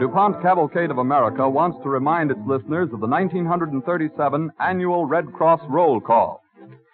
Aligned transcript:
DuPont 0.00 0.40
Cavalcade 0.40 0.90
of 0.90 0.96
America 0.96 1.46
wants 1.46 1.76
to 1.82 1.90
remind 1.90 2.30
its 2.30 2.40
listeners 2.46 2.88
of 2.90 3.00
the 3.00 3.06
1937 3.06 4.50
annual 4.58 5.04
Red 5.04 5.30
Cross 5.30 5.60
roll 5.68 6.00
call. 6.00 6.42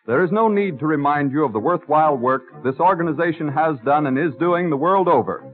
There 0.09 0.25
is 0.25 0.33
no 0.33 0.49
need 0.49 0.81
to 0.81 0.89
remind 0.89 1.31
you 1.31 1.45
of 1.45 1.53
the 1.53 1.61
worthwhile 1.61 2.17
work 2.17 2.43
this 2.65 2.81
organization 2.81 3.47
has 3.47 3.77
done 3.85 4.09
and 4.09 4.19
is 4.19 4.33
doing 4.41 4.69
the 4.69 4.77
world 4.77 5.07
over. 5.07 5.45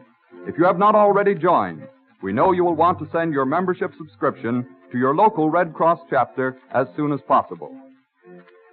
If 0.46 0.56
you 0.56 0.64
have 0.64 0.78
not 0.78 0.94
already 0.94 1.34
joined, 1.34 1.86
we 2.22 2.32
know 2.32 2.52
you 2.52 2.64
will 2.64 2.74
want 2.74 2.98
to 3.00 3.08
send 3.12 3.34
your 3.34 3.44
membership 3.44 3.92
subscription 3.98 4.66
to 4.90 4.96
your 4.96 5.14
local 5.14 5.50
Red 5.50 5.74
Cross 5.74 5.98
chapter 6.08 6.56
as 6.74 6.86
soon 6.96 7.12
as 7.12 7.20
possible. 7.28 7.76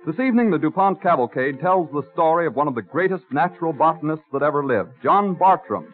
This 0.08 0.22
evening, 0.22 0.52
the 0.52 0.58
DuPont 0.58 1.02
Cavalcade 1.02 1.60
tells 1.60 1.92
the 1.92 2.08
story 2.14 2.48
of 2.48 2.56
one 2.56 2.70
of 2.70 2.76
the 2.76 2.82
greatest 2.82 3.26
natural 3.30 3.74
botanists 3.74 4.26
that 4.32 4.42
ever 4.42 4.66
lived, 4.66 4.92
John 5.04 5.34
Bartram. 5.36 5.94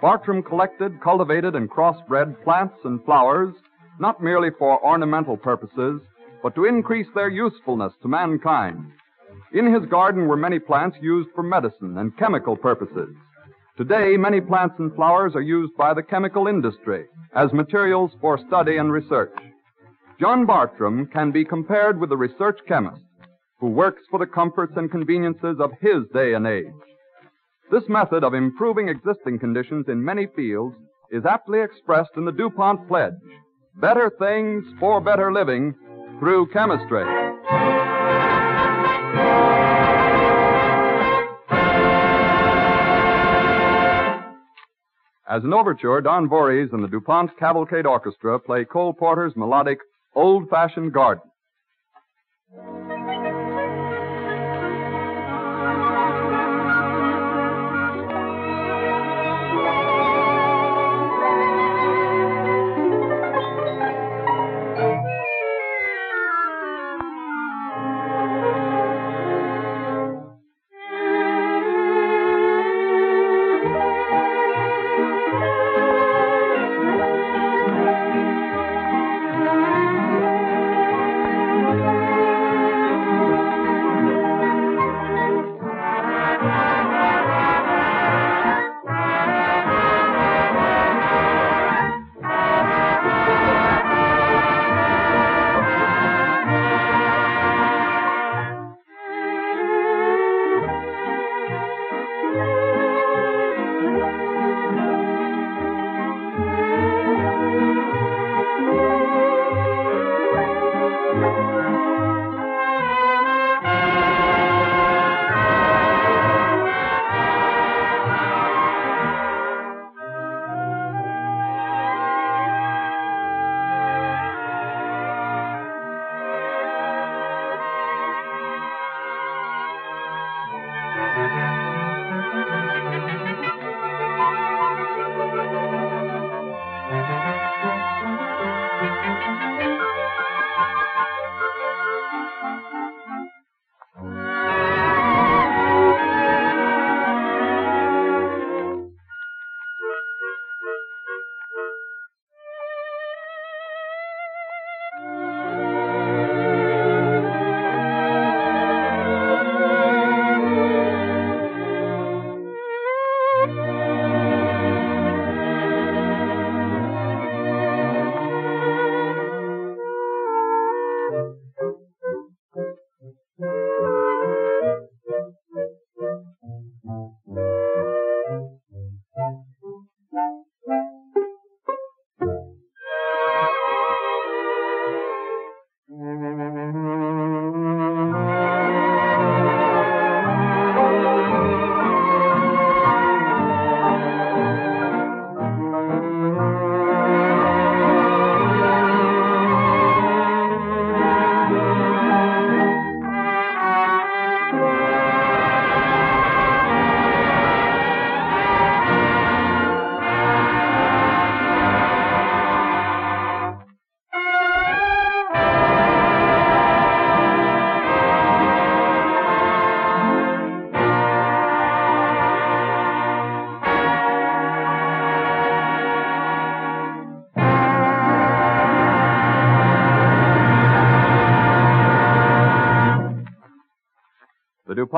Bartram 0.00 0.42
collected, 0.42 1.00
cultivated, 1.00 1.54
and 1.54 1.70
crossbred 1.70 2.42
plants 2.42 2.76
and 2.84 3.04
flowers 3.04 3.54
not 3.98 4.22
merely 4.22 4.48
for 4.58 4.82
ornamental 4.84 5.36
purposes, 5.36 6.00
but 6.42 6.54
to 6.54 6.64
increase 6.64 7.06
their 7.14 7.28
usefulness 7.28 7.92
to 8.00 8.08
mankind. 8.08 8.92
In 9.52 9.72
his 9.72 9.84
garden 9.90 10.26
were 10.26 10.36
many 10.36 10.58
plants 10.58 10.96
used 11.02 11.28
for 11.34 11.42
medicine 11.42 11.98
and 11.98 12.16
chemical 12.16 12.56
purposes. 12.56 13.14
Today, 13.76 14.16
many 14.16 14.40
plants 14.40 14.76
and 14.78 14.94
flowers 14.94 15.34
are 15.34 15.42
used 15.42 15.76
by 15.76 15.92
the 15.92 16.02
chemical 16.02 16.46
industry 16.46 17.04
as 17.34 17.52
materials 17.52 18.12
for 18.20 18.38
study 18.46 18.78
and 18.78 18.90
research. 18.90 19.32
John 20.18 20.46
Bartram 20.46 21.06
can 21.06 21.30
be 21.30 21.44
compared 21.44 22.00
with 22.00 22.10
the 22.10 22.16
research 22.16 22.58
chemist 22.66 23.02
who 23.58 23.68
works 23.68 24.02
for 24.10 24.18
the 24.18 24.26
comforts 24.26 24.72
and 24.76 24.90
conveniences 24.90 25.56
of 25.60 25.72
his 25.80 26.04
day 26.14 26.32
and 26.32 26.46
age. 26.46 26.66
This 27.70 27.88
method 27.88 28.24
of 28.24 28.34
improving 28.34 28.88
existing 28.88 29.38
conditions 29.38 29.86
in 29.88 30.04
many 30.04 30.26
fields 30.34 30.74
is 31.12 31.24
aptly 31.24 31.60
expressed 31.60 32.10
in 32.16 32.24
the 32.24 32.32
DuPont 32.32 32.88
pledge. 32.88 33.14
Better 33.76 34.10
things 34.18 34.64
for 34.80 35.00
better 35.00 35.32
living 35.32 35.76
through 36.18 36.48
chemistry. 36.48 37.04
As 45.28 45.44
an 45.44 45.54
overture, 45.54 46.00
Don 46.00 46.28
Voorhees 46.28 46.70
and 46.72 46.82
the 46.82 46.88
DuPont 46.88 47.30
Cavalcade 47.38 47.86
Orchestra 47.86 48.40
play 48.40 48.64
Cole 48.64 48.92
Porter's 48.92 49.36
melodic 49.36 49.78
Old 50.16 50.48
Fashioned 50.50 50.92
Garden. 50.92 51.29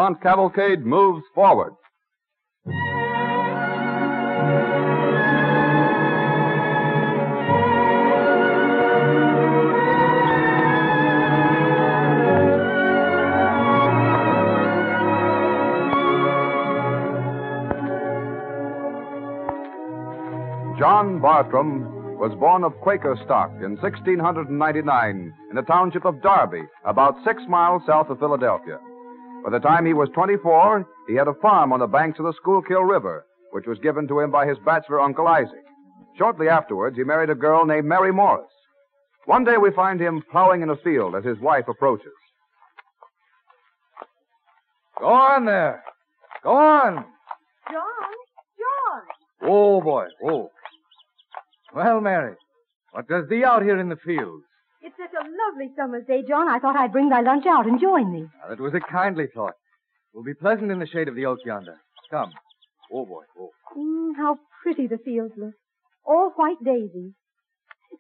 DuPont 0.03 0.21
cavalcade 0.21 0.85
moves 0.85 1.23
forward. 1.33 1.75
John 20.81 21.21
Bartram 21.21 22.19
was 22.19 22.35
born 22.41 22.65
of 22.65 22.73
Quaker 22.81 23.17
stock 23.25 23.53
in 23.63 23.77
1699 23.77 25.33
in 25.51 25.55
the 25.55 25.63
township 25.63 26.05
of 26.05 26.21
Darby, 26.23 26.63
about 26.85 27.15
six 27.25 27.41
miles 27.49 27.83
south 27.87 28.11
of 28.11 28.19
Philadelphia. 28.19 28.81
By 29.45 29.51
the 29.51 29.59
time 29.59 29.85
he 29.85 29.93
was 29.93 30.09
24, 30.15 30.87
he 31.09 31.15
had 31.15 31.29
a 31.29 31.35
farm 31.35 31.73
on 31.73 31.81
the 31.81 31.87
banks 31.87 32.19
of 32.19 32.27
the 32.27 32.33
Schuylkill 32.41 32.83
River, 32.83 33.27
which 33.51 33.67
was 33.67 33.79
given 33.81 34.07
to 34.09 34.21
him 34.21 34.31
by 34.31 34.47
his 34.47 34.59
bachelor 34.65 35.01
uncle 35.01 35.27
Isaac. 35.27 35.65
Shortly 36.17 36.49
afterwards, 36.49 36.97
he 36.97 37.05
married 37.05 37.31
a 37.31 37.35
girl 37.35 37.65
named 37.65 37.87
Mary 37.87 38.13
Morris. 38.13 38.47
One 39.27 39.45
day 39.45 39.57
we 39.57 39.71
find 39.73 40.01
him 40.01 40.23
plowing 40.31 40.63
in 40.63 40.71
a 40.71 40.77
field 40.77 41.15
as 41.17 41.25
his 41.25 41.39
wife 41.39 41.69
approaches. 41.69 42.13
Go 44.99 45.07
on 45.07 45.45
there. 45.47 45.83
Go 46.45 46.55
on. 46.55 46.95
John? 47.71 47.85
John! 48.59 49.03
Oh, 49.43 49.81
boy. 49.81 50.07
Oh. 50.25 50.51
Well, 51.75 52.01
Mary, 52.01 52.37
what 52.93 53.09
does 53.09 53.29
thee 53.29 53.45
out 53.45 53.63
here 53.63 53.79
in 53.81 53.89
the 53.89 53.97
fields? 53.97 54.45
It's 54.83 54.97
such 54.97 55.13
a 55.15 55.25
lovely 55.25 55.71
summer's 55.77 56.07
day, 56.07 56.23
John. 56.29 56.49
I 56.49 56.59
thought 56.59 56.77
I'd 56.77 56.93
bring 56.93 57.09
thy 57.09 57.21
lunch 57.21 57.45
out 57.47 57.67
and 57.67 57.81
join 57.81 58.13
thee. 58.13 58.27
Now, 58.43 58.49
that 58.51 58.61
was 58.61 58.75
a 58.75 58.81
kindly 58.81 59.27
thought. 59.33 59.55
It 60.13 60.17
will 60.17 60.25
be 60.25 60.35
pleasant 60.35 60.71
in 60.71 60.79
the 60.81 60.87
shade 60.87 61.09
of 61.09 61.15
the 61.15 61.27
oak 61.27 61.39
yonder. 61.45 61.77
Come. 62.11 62.33
Oh, 62.93 63.07
boy. 63.07 63.23
Oh. 63.39 63.51
Mm, 63.77 64.17
how 64.17 64.39
pretty 64.63 64.87
the 64.89 64.99
fields 64.99 65.35
look. 65.37 65.55
All 66.05 66.33
white 66.37 66.63
daisies. 66.65 67.13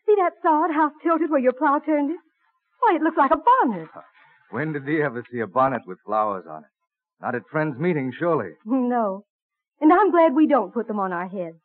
See 0.06 0.14
that 0.16 0.32
sod 0.42 0.70
half 0.74 0.92
tilted 1.02 1.30
where 1.30 1.40
your 1.40 1.52
plow 1.52 1.78
turned 1.78 2.10
it? 2.10 2.18
Why, 2.80 2.96
it 2.96 3.02
looks 3.02 3.16
like 3.16 3.30
a 3.30 3.36
bonnet. 3.36 3.88
When 4.50 4.72
did 4.72 4.84
thee 4.84 5.00
ever 5.02 5.24
see 5.30 5.38
a 5.40 5.46
bonnet 5.46 5.82
with 5.86 5.98
flowers 6.04 6.44
on 6.50 6.64
it? 6.64 6.70
Not 7.20 7.34
at 7.36 7.42
friends' 7.50 7.78
meetings, 7.78 8.14
surely. 8.18 8.50
No. 8.66 9.24
And 9.80 9.92
I'm 9.92 10.12
glad 10.12 10.34
we 10.34 10.46
don't 10.46 10.72
put 10.72 10.86
them 10.86 11.00
on 11.00 11.12
our 11.12 11.26
heads. 11.26 11.56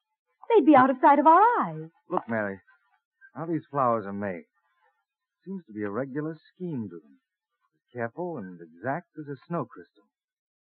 They'd 0.50 0.66
be 0.66 0.76
out 0.76 0.90
of 0.90 0.98
sight 1.02 1.20
of 1.20 1.28
our 1.28 1.42
eyes. 1.62 1.90
Look, 2.10 2.24
Mary, 2.28 2.60
how 3.36 3.46
these 3.46 3.62
flowers 3.70 4.06
are 4.08 4.14
made. 4.14 4.46
Seems 5.48 5.64
to 5.68 5.72
be 5.74 5.84
a 5.84 5.90
regular 5.90 6.36
scheme 6.54 6.90
to 6.90 6.96
them. 7.00 7.20
As 7.74 7.94
careful 7.94 8.38
and 8.38 8.60
exact 8.60 9.08
as 9.18 9.30
a 9.30 9.38
snow 9.48 9.64
crystal. 9.64 10.04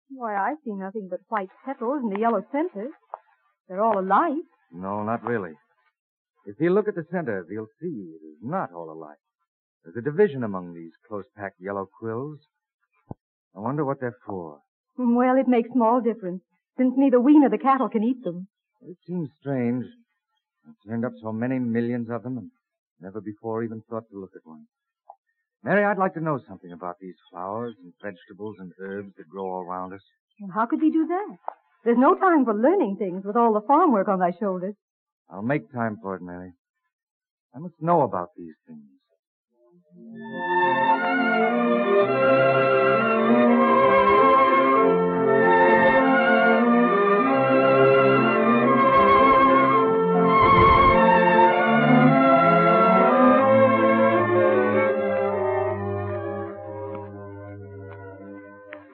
Why, 0.10 0.36
I 0.36 0.56
see 0.64 0.72
nothing 0.72 1.10
but 1.10 1.20
white 1.28 1.50
petals 1.66 2.00
and 2.02 2.16
a 2.16 2.20
yellow 2.20 2.46
center. 2.50 2.88
They're 3.68 3.82
all 3.84 4.00
alike. 4.00 4.48
No, 4.72 5.04
not 5.04 5.22
really. 5.26 5.52
If 6.46 6.56
you 6.62 6.70
look 6.70 6.88
at 6.88 6.96
the 6.96 7.04
center, 7.12 7.46
you'll 7.50 7.68
see 7.82 7.88
it 8.16 8.26
is 8.26 8.38
not 8.42 8.72
all 8.72 8.90
alike. 8.90 9.18
There's 9.84 9.98
a 9.98 10.02
division 10.02 10.46
among 10.46 10.74
these 10.74 10.94
close-packed 11.10 11.60
yellow 11.60 11.90
quills. 12.00 12.40
I 13.54 13.60
wonder 13.60 13.84
what 13.84 14.00
they're 14.00 14.16
for. 14.26 14.60
Well, 14.98 15.38
it 15.38 15.48
makes 15.48 15.72
small 15.72 16.02
difference, 16.02 16.42
since 16.78 16.94
neither 16.98 17.20
we 17.20 17.38
nor 17.38 17.50
the 17.50 17.58
cattle 17.58 17.90
can 17.90 18.04
eat 18.04 18.24
them. 18.24 18.48
It 18.82 18.98
seems 19.06 19.30
strange. 19.40 19.86
I've 20.68 20.76
turned 20.88 21.06
up 21.06 21.14
so 21.22 21.32
many 21.32 21.60
millions 21.60 22.10
of 22.10 22.24
them 22.24 22.38
and 22.38 22.52
never 23.02 23.22
before 23.22 23.64
even 23.64 23.82
thought 23.90 24.04
to 24.12 24.20
look 24.20 24.32
at 24.36 24.46
one. 24.46 24.66
Mary, 25.64 25.84
I'd 25.84 25.98
like 25.98 26.14
to 26.14 26.22
know 26.22 26.40
something 26.48 26.72
about 26.72 26.96
these 27.02 27.16
flowers 27.32 27.76
and 27.84 27.94
vegetables 28.02 28.56
and 28.60 28.72
herbs 28.80 29.12
that 29.18 29.28
grow 29.30 29.46
all 29.46 29.66
around 29.66 29.94
us. 29.94 30.02
Well, 30.40 30.52
how 30.56 30.66
could 30.66 30.82
we 30.82 30.90
do 30.90 31.06
that? 31.08 31.38
There's 31.84 31.98
no 31.98 32.16
time 32.16 32.46
for 32.46 32.54
learning 32.54 32.98
things 32.98 33.24
with 33.26 33.36
all 33.36 33.54
the 33.54 33.66
farm 33.68 33.92
work 33.92 34.08
on 34.08 34.20
thy 34.20 34.32
shoulders. 34.40 34.76
I'll 35.30 35.42
make 35.42 35.72
time 35.72 35.98
for 36.02 36.16
it, 36.16 36.22
Mary. 36.22 36.54
I 37.54 37.60
must 37.60 37.76
know 37.82 38.02
about 38.02 38.30
these 38.38 38.56
things. 38.68 38.84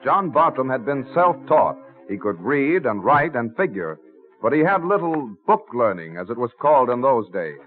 John 0.06 0.30
Bartram 0.30 0.70
had 0.70 0.86
been 0.86 1.04
self-taught. 1.14 1.76
He 2.08 2.16
could 2.16 2.40
read 2.40 2.86
and 2.86 3.02
write 3.02 3.34
and 3.34 3.56
figure, 3.56 3.98
but 4.40 4.52
he 4.52 4.60
had 4.60 4.84
little 4.84 5.34
book 5.48 5.66
learning, 5.74 6.16
as 6.16 6.30
it 6.30 6.38
was 6.38 6.52
called 6.62 6.90
in 6.90 7.00
those 7.00 7.28
days. 7.32 7.58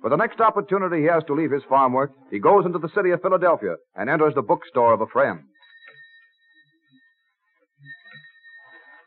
For 0.00 0.08
the 0.08 0.16
next 0.16 0.40
opportunity 0.40 1.02
he 1.02 1.08
has 1.08 1.22
to 1.24 1.34
leave 1.34 1.50
his 1.50 1.64
farm 1.68 1.92
work, 1.92 2.12
he 2.30 2.38
goes 2.38 2.64
into 2.64 2.78
the 2.78 2.88
city 2.96 3.10
of 3.10 3.20
Philadelphia 3.20 3.74
and 3.94 4.08
enters 4.08 4.32
the 4.34 4.40
bookstore 4.40 4.94
of 4.94 5.02
a 5.02 5.06
friend. 5.06 5.40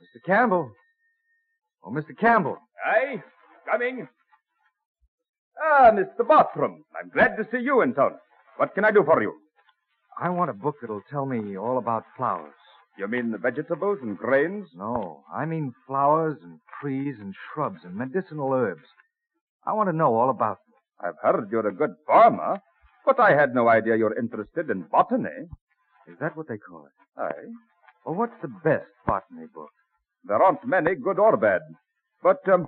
Mr. 0.03 0.23
Campbell. 0.23 0.71
Oh, 1.83 1.89
Mr. 1.89 2.15
Campbell. 2.15 2.59
Aye, 2.85 3.23
coming. 3.65 4.07
Ah, 5.59 5.89
Mr. 5.91 6.27
Bartram. 6.27 6.83
I'm 7.01 7.09
glad 7.09 7.35
to 7.37 7.47
see 7.51 7.63
you 7.63 7.81
in 7.81 7.95
town. 7.95 8.11
What 8.57 8.75
can 8.75 8.85
I 8.85 8.91
do 8.91 9.03
for 9.03 9.23
you? 9.23 9.33
I 10.21 10.29
want 10.29 10.49
a 10.49 10.53
book 10.53 10.75
that'll 10.81 11.03
tell 11.09 11.25
me 11.25 11.57
all 11.57 11.77
about 11.77 12.03
flowers. 12.17 12.53
You 12.97 13.07
mean 13.07 13.31
the 13.31 13.37
vegetables 13.37 13.99
and 14.01 14.17
grains? 14.17 14.67
No, 14.75 15.23
I 15.33 15.45
mean 15.45 15.73
flowers 15.87 16.37
and 16.43 16.59
trees 16.81 17.15
and 17.19 17.33
shrubs 17.53 17.79
and 17.85 17.95
medicinal 17.95 18.51
herbs. 18.51 18.83
I 19.65 19.73
want 19.73 19.89
to 19.89 19.95
know 19.95 20.13
all 20.15 20.29
about 20.29 20.57
them. 20.57 20.75
I've 21.09 21.21
heard 21.21 21.49
you're 21.51 21.67
a 21.67 21.73
good 21.73 21.95
farmer, 22.05 22.59
but 23.05 23.19
I 23.19 23.31
had 23.31 23.55
no 23.55 23.69
idea 23.69 23.95
you're 23.95 24.19
interested 24.19 24.69
in 24.69 24.85
botany. 24.91 25.47
Is 26.09 26.17
that 26.19 26.35
what 26.35 26.49
they 26.49 26.57
call 26.57 26.85
it? 26.87 27.21
Aye. 27.21 27.53
Well, 28.05 28.15
what's 28.15 28.41
the 28.41 28.49
best 28.63 28.91
botany 29.05 29.47
book? 29.53 29.71
There 30.25 30.41
aren't 30.41 30.65
many, 30.67 30.95
good 30.95 31.19
or 31.19 31.37
bad. 31.37 31.61
But 32.21 32.47
um, 32.49 32.67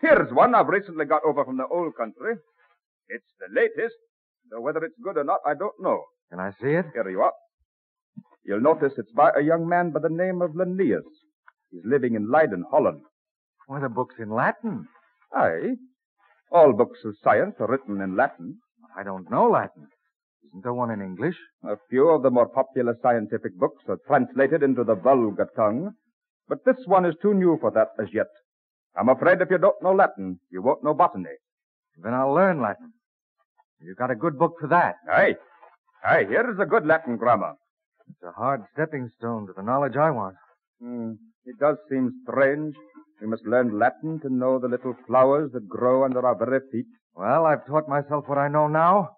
here's 0.00 0.32
one 0.32 0.54
I've 0.54 0.68
recently 0.68 1.04
got 1.04 1.22
over 1.26 1.44
from 1.44 1.58
the 1.58 1.66
old 1.66 1.94
country. 1.96 2.36
It's 3.08 3.32
the 3.38 3.48
latest, 3.54 3.96
whether 4.52 4.84
it's 4.84 4.98
good 5.02 5.16
or 5.16 5.24
not, 5.24 5.40
I 5.46 5.54
don't 5.54 5.74
know. 5.80 6.04
Can 6.30 6.40
I 6.40 6.50
see 6.60 6.70
it? 6.70 6.86
Here 6.94 7.08
you 7.08 7.20
are. 7.20 7.32
You'll 8.44 8.60
notice 8.60 8.92
it's 8.96 9.12
by 9.12 9.30
a 9.36 9.42
young 9.42 9.68
man 9.68 9.90
by 9.90 10.00
the 10.00 10.08
name 10.08 10.40
of 10.42 10.54
Linnaeus. 10.54 11.04
He's 11.70 11.84
living 11.84 12.14
in 12.14 12.30
Leiden, 12.30 12.64
Holland. 12.70 13.02
Why, 13.66 13.80
the 13.80 13.88
book's 13.88 14.14
in 14.18 14.30
Latin. 14.30 14.86
Aye. 15.34 15.74
All 16.52 16.72
books 16.72 17.00
of 17.04 17.16
science 17.24 17.56
are 17.58 17.66
written 17.66 18.00
in 18.00 18.16
Latin. 18.16 18.58
I 18.96 19.02
don't 19.02 19.30
know 19.30 19.48
Latin. 19.48 19.88
Isn't 20.44 20.62
there 20.62 20.72
one 20.72 20.92
in 20.92 21.02
English? 21.02 21.36
A 21.64 21.76
few 21.90 22.08
of 22.08 22.22
the 22.22 22.30
more 22.30 22.48
popular 22.48 22.96
scientific 23.02 23.58
books 23.58 23.82
are 23.88 23.98
translated 24.06 24.62
into 24.62 24.84
the 24.84 24.94
vulgar 24.94 25.48
tongue, 25.56 25.92
but 26.48 26.64
this 26.64 26.76
one 26.86 27.04
is 27.04 27.16
too 27.20 27.34
new 27.34 27.58
for 27.60 27.72
that 27.72 27.88
as 28.00 28.08
yet. 28.14 28.28
I'm 28.96 29.08
afraid 29.08 29.40
if 29.40 29.50
you 29.50 29.58
don't 29.58 29.82
know 29.82 29.92
Latin, 29.92 30.38
you 30.50 30.62
won't 30.62 30.84
know 30.84 30.94
botany. 30.94 31.34
Then 32.02 32.14
I'll 32.14 32.32
learn 32.32 32.62
Latin. 32.62 32.92
You've 33.80 33.96
got 33.96 34.10
a 34.10 34.14
good 34.14 34.38
book 34.38 34.54
for 34.60 34.68
that. 34.68 34.96
Aye. 35.10 35.36
Aye, 36.04 36.24
here 36.28 36.50
is 36.50 36.58
a 36.58 36.66
good 36.66 36.86
Latin 36.86 37.16
grammar. 37.16 37.54
It's 38.08 38.22
a 38.22 38.32
hard 38.32 38.62
stepping 38.72 39.10
stone 39.18 39.46
to 39.46 39.52
the 39.52 39.62
knowledge 39.62 39.96
I 39.96 40.10
want. 40.10 40.36
Hmm. 40.80 41.12
It 41.44 41.58
does 41.58 41.76
seem 41.88 42.12
strange. 42.22 42.74
We 43.20 43.26
must 43.26 43.46
learn 43.46 43.78
Latin 43.78 44.20
to 44.20 44.28
know 44.28 44.58
the 44.58 44.68
little 44.68 44.94
flowers 45.06 45.50
that 45.52 45.68
grow 45.68 46.04
under 46.04 46.24
our 46.26 46.36
very 46.36 46.60
feet. 46.70 46.86
Well, 47.14 47.46
I've 47.46 47.66
taught 47.66 47.88
myself 47.88 48.24
what 48.28 48.38
I 48.38 48.48
know 48.48 48.68
now. 48.68 49.10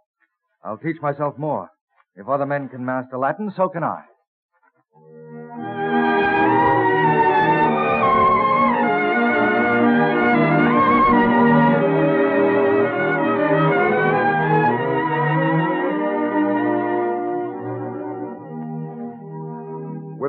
I'll 0.65 0.79
teach 0.79 1.01
myself 1.01 1.37
more. 1.39 1.69
If 2.15 2.29
other 2.29 2.47
men 2.47 2.69
can 2.69 2.85
master 2.85 3.19
Latin, 3.19 3.53
so 3.57 3.69
can 3.69 3.83
I. 3.83 4.03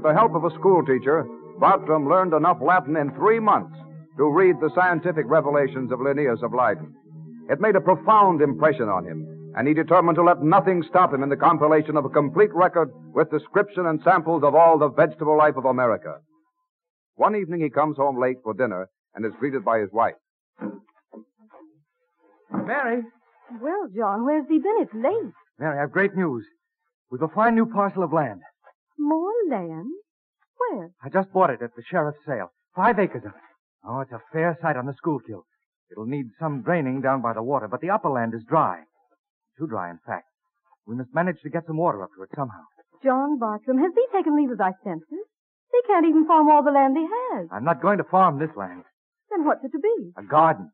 the 0.09 0.15
help 0.15 0.33
of 0.33 0.43
a 0.43 0.49
schoolteacher, 0.57 1.23
Bartram 1.59 2.09
learned 2.09 2.33
enough 2.33 2.57
Latin 2.61 2.97
in 2.97 3.13
three 3.13 3.39
months 3.39 3.77
to 4.17 4.25
read 4.25 4.55
the 4.59 4.71
scientific 4.73 5.25
revelations 5.27 5.91
of 5.91 6.01
Linnaeus 6.01 6.39
of 6.41 6.51
Leiden. 6.51 6.95
It 7.47 7.61
made 7.61 7.75
a 7.75 7.81
profound 7.81 8.41
impression 8.41 8.89
on 8.89 9.05
him, 9.05 9.53
and 9.55 9.67
he 9.67 9.75
determined 9.75 10.15
to 10.15 10.23
let 10.23 10.41
nothing 10.41 10.83
stop 10.89 11.13
him 11.13 11.21
in 11.21 11.29
the 11.29 11.37
compilation 11.37 11.95
of 11.95 12.05
a 12.05 12.09
complete 12.09 12.51
record 12.55 12.89
with 13.13 13.29
description 13.29 13.85
and 13.85 14.01
samples 14.03 14.41
of 14.43 14.55
all 14.55 14.79
the 14.79 14.89
vegetable 14.89 15.37
life 15.37 15.57
of 15.57 15.65
America. 15.65 16.15
One 17.13 17.35
evening 17.35 17.61
he 17.61 17.69
comes 17.69 17.97
home 17.97 18.19
late 18.19 18.37
for 18.43 18.55
dinner 18.55 18.89
and 19.13 19.23
is 19.23 19.33
greeted 19.39 19.63
by 19.63 19.77
his 19.77 19.91
wife. 19.91 20.15
Mary. 22.51 23.03
Well, 23.61 23.87
John, 23.95 24.25
where's 24.25 24.47
he 24.49 24.57
been? 24.57 24.77
It's 24.79 24.93
late. 24.95 25.33
Mary, 25.59 25.77
I've 25.77 25.91
great 25.91 26.15
news. 26.15 26.45
We've 27.11 27.21
a 27.21 27.27
fine 27.27 27.53
new 27.53 27.67
parcel 27.67 28.01
of 28.01 28.11
land. 28.11 28.41
More 28.97 29.33
land? 29.51 29.85
Where? 30.59 30.91
I 31.03 31.09
just 31.09 31.31
bought 31.31 31.49
it 31.49 31.61
at 31.61 31.75
the 31.75 31.83
sheriff's 31.89 32.19
sale. 32.27 32.51
Five 32.75 32.99
acres 32.99 33.23
of 33.25 33.31
it. 33.31 33.41
Oh, 33.85 34.01
it's 34.01 34.11
a 34.11 34.21
fair 34.31 34.57
site 34.61 34.75
on 34.75 34.85
the 34.85 34.93
Schuylkill. 34.97 35.45
It'll 35.91 36.05
need 36.05 36.27
some 36.39 36.61
draining 36.61 37.01
down 37.01 37.21
by 37.21 37.33
the 37.33 37.41
water, 37.41 37.67
but 37.67 37.81
the 37.81 37.89
upper 37.89 38.09
land 38.09 38.33
is 38.33 38.43
dry. 38.47 38.83
Too 39.57 39.67
dry, 39.67 39.89
in 39.89 39.99
fact. 40.05 40.27
We 40.85 40.95
must 40.95 41.13
manage 41.13 41.41
to 41.43 41.49
get 41.49 41.65
some 41.65 41.77
water 41.77 42.03
up 42.03 42.09
to 42.15 42.23
it 42.23 42.29
somehow. 42.35 42.63
John 43.03 43.39
Bartram, 43.39 43.77
has 43.79 43.91
he 43.95 44.05
taken 44.17 44.35
leave 44.35 44.51
of 44.51 44.57
thy 44.57 44.71
senses? 44.83 45.25
He 45.71 45.81
can't 45.87 46.05
even 46.05 46.25
farm 46.27 46.49
all 46.49 46.63
the 46.63 46.71
land 46.71 46.97
he 46.97 47.05
has. 47.05 47.47
I'm 47.51 47.63
not 47.63 47.81
going 47.81 47.97
to 47.97 48.03
farm 48.03 48.39
this 48.39 48.55
land. 48.57 48.83
Then 49.29 49.45
what's 49.45 49.63
it 49.63 49.71
to 49.71 49.79
be? 49.79 50.11
A 50.17 50.23
garden. 50.23 50.71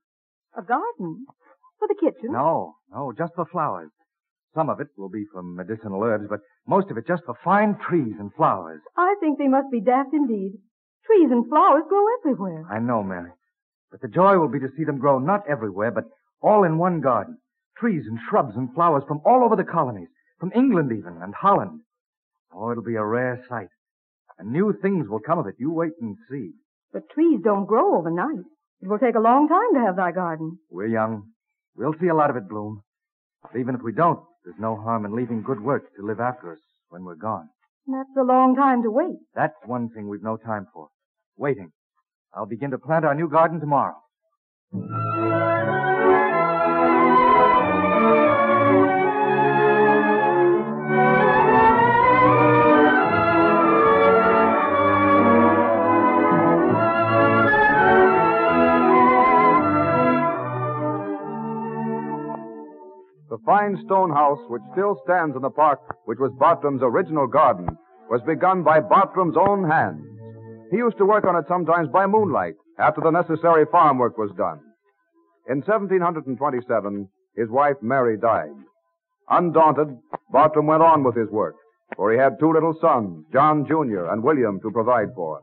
A 0.57 0.61
garden? 0.61 1.25
For 1.79 1.87
the 1.87 1.95
kitchen? 1.99 2.31
No, 2.31 2.75
no, 2.91 3.13
just 3.17 3.35
for 3.35 3.45
flowers. 3.45 3.91
Some 4.55 4.69
of 4.69 4.79
it 4.79 4.87
will 4.97 5.09
be 5.09 5.25
for 5.31 5.43
medicinal 5.43 6.01
herbs, 6.01 6.27
but 6.29 6.39
most 6.65 6.89
of 6.89 6.97
it 6.97 7.05
just 7.05 7.23
for 7.25 7.35
fine 7.43 7.77
trees 7.87 8.15
and 8.17 8.33
flowers. 8.33 8.81
I 8.97 9.15
think 9.19 9.37
they 9.37 9.49
must 9.49 9.69
be 9.69 9.81
daft 9.81 10.13
indeed. 10.13 10.53
Trees 11.05 11.29
and 11.29 11.47
flowers 11.49 11.83
grow 11.89 12.05
everywhere. 12.19 12.65
I 12.71 12.79
know, 12.79 13.03
Mary. 13.03 13.31
But 13.91 14.01
the 14.01 14.07
joy 14.07 14.37
will 14.37 14.47
be 14.47 14.59
to 14.59 14.71
see 14.77 14.85
them 14.85 14.97
grow 14.97 15.19
not 15.19 15.43
everywhere, 15.47 15.91
but 15.91 16.05
all 16.41 16.63
in 16.63 16.77
one 16.77 17.01
garden. 17.01 17.37
Trees 17.77 18.05
and 18.07 18.17
shrubs 18.29 18.55
and 18.55 18.73
flowers 18.73 19.03
from 19.07 19.21
all 19.25 19.43
over 19.43 19.57
the 19.57 19.69
colonies, 19.69 20.07
from 20.39 20.53
England 20.55 20.91
even, 20.97 21.17
and 21.21 21.35
Holland. 21.35 21.81
Oh, 22.53 22.71
it'll 22.71 22.83
be 22.83 22.95
a 22.95 23.05
rare 23.05 23.43
sight. 23.49 23.67
And 24.39 24.51
new 24.51 24.73
things 24.81 25.07
will 25.09 25.19
come 25.19 25.39
of 25.39 25.47
it. 25.47 25.55
You 25.59 25.71
wait 25.71 25.93
and 25.99 26.15
see. 26.29 26.51
But 26.93 27.09
trees 27.09 27.41
don't 27.43 27.65
grow 27.65 27.97
overnight. 27.97 28.45
It 28.81 28.87
will 28.87 28.99
take 28.99 29.15
a 29.15 29.19
long 29.19 29.49
time 29.49 29.73
to 29.73 29.85
have 29.85 29.97
thy 29.97 30.11
garden. 30.11 30.59
We're 30.69 30.87
young. 30.87 31.31
We'll 31.75 31.95
see 31.99 32.07
a 32.07 32.15
lot 32.15 32.29
of 32.29 32.37
it 32.37 32.47
bloom. 32.47 32.83
But 33.41 33.59
even 33.59 33.75
if 33.75 33.81
we 33.81 33.91
don't, 33.91 34.19
there's 34.45 34.59
no 34.59 34.75
harm 34.75 35.05
in 35.05 35.15
leaving 35.15 35.41
good 35.41 35.59
work 35.59 35.83
to 35.95 36.05
live 36.05 36.19
after 36.19 36.53
us 36.53 36.59
when 36.89 37.03
we're 37.03 37.15
gone. 37.15 37.49
That's 37.87 38.15
a 38.17 38.23
long 38.23 38.55
time 38.55 38.83
to 38.83 38.91
wait. 38.91 39.17
That's 39.35 39.55
one 39.65 39.89
thing 39.89 40.07
we've 40.07 40.23
no 40.23 40.37
time 40.37 40.67
for. 40.71 40.89
Waiting. 41.35 41.71
I'll 42.33 42.45
begin 42.45 42.71
to 42.71 42.77
plant 42.77 43.05
our 43.05 43.15
new 43.15 43.27
garden 43.27 43.59
tomorrow. 43.59 43.95
Fine 63.45 63.77
stone 63.85 64.11
house 64.11 64.39
which 64.49 64.61
still 64.73 64.99
stands 65.03 65.35
in 65.35 65.41
the 65.41 65.49
park, 65.49 65.79
which 66.05 66.19
was 66.19 66.31
Bartram's 66.39 66.81
original 66.83 67.27
garden, 67.27 67.67
was 68.09 68.21
begun 68.25 68.63
by 68.63 68.79
Bartram's 68.79 69.37
own 69.37 69.69
hands. 69.69 70.03
He 70.71 70.77
used 70.77 70.97
to 70.97 71.05
work 71.05 71.25
on 71.25 71.35
it 71.35 71.45
sometimes 71.47 71.89
by 71.89 72.07
moonlight 72.07 72.55
after 72.79 73.01
the 73.01 73.11
necessary 73.11 73.65
farm 73.71 73.97
work 73.97 74.17
was 74.17 74.31
done. 74.37 74.59
In 75.47 75.61
1727, 75.61 77.07
his 77.35 77.49
wife 77.49 77.77
Mary 77.81 78.17
died. 78.17 78.55
Undaunted, 79.29 79.95
Bartram 80.31 80.67
went 80.67 80.81
on 80.81 81.03
with 81.03 81.15
his 81.15 81.29
work, 81.29 81.55
for 81.95 82.11
he 82.11 82.17
had 82.17 82.39
two 82.39 82.51
little 82.51 82.75
sons, 82.81 83.25
John 83.31 83.65
Jr. 83.65 84.05
and 84.11 84.23
William, 84.23 84.59
to 84.61 84.71
provide 84.71 85.09
for. 85.15 85.41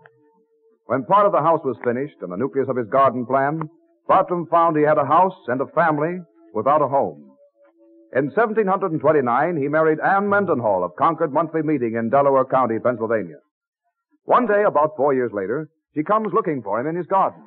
When 0.87 1.05
part 1.05 1.27
of 1.27 1.33
the 1.33 1.41
house 1.41 1.61
was 1.65 1.77
finished 1.85 2.17
and 2.21 2.33
the 2.33 2.37
nucleus 2.37 2.69
of 2.69 2.77
his 2.77 2.89
garden 2.89 3.25
plan, 3.27 3.69
Bartram 4.09 4.47
found 4.47 4.77
he 4.77 4.83
had 4.83 4.99
a 4.99 5.07
house 5.07 5.37
and 5.47 5.61
a 5.61 5.67
family 5.67 6.19
without 6.53 6.83
a 6.83 6.89
home. 6.89 7.32
In 8.15 8.27
1729, 8.31 9.57
he 9.57 9.69
married 9.69 9.99
Anne 10.01 10.29
Mendenhall 10.29 10.85
of 10.85 10.97
Concord 10.97 11.33
Monthly 11.33 11.63
Meeting 11.63 11.95
in 11.99 12.11
Delaware 12.11 12.45
County, 12.45 12.79
Pennsylvania. 12.79 13.37
One 14.25 14.47
day, 14.47 14.65
about 14.67 14.97
four 14.97 15.15
years 15.15 15.31
later, 15.33 15.69
she 15.95 16.03
comes 16.03 16.33
looking 16.35 16.63
for 16.63 16.79
him 16.79 16.87
in 16.87 16.97
his 16.97 17.07
garden. 17.07 17.43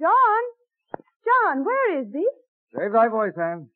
John! 0.00 0.42
John, 1.24 1.64
where 1.64 2.00
is 2.00 2.06
he? 2.12 2.26
Save 2.76 2.92
thy 2.92 3.08
voice, 3.08 3.32
Anne. 3.40 3.68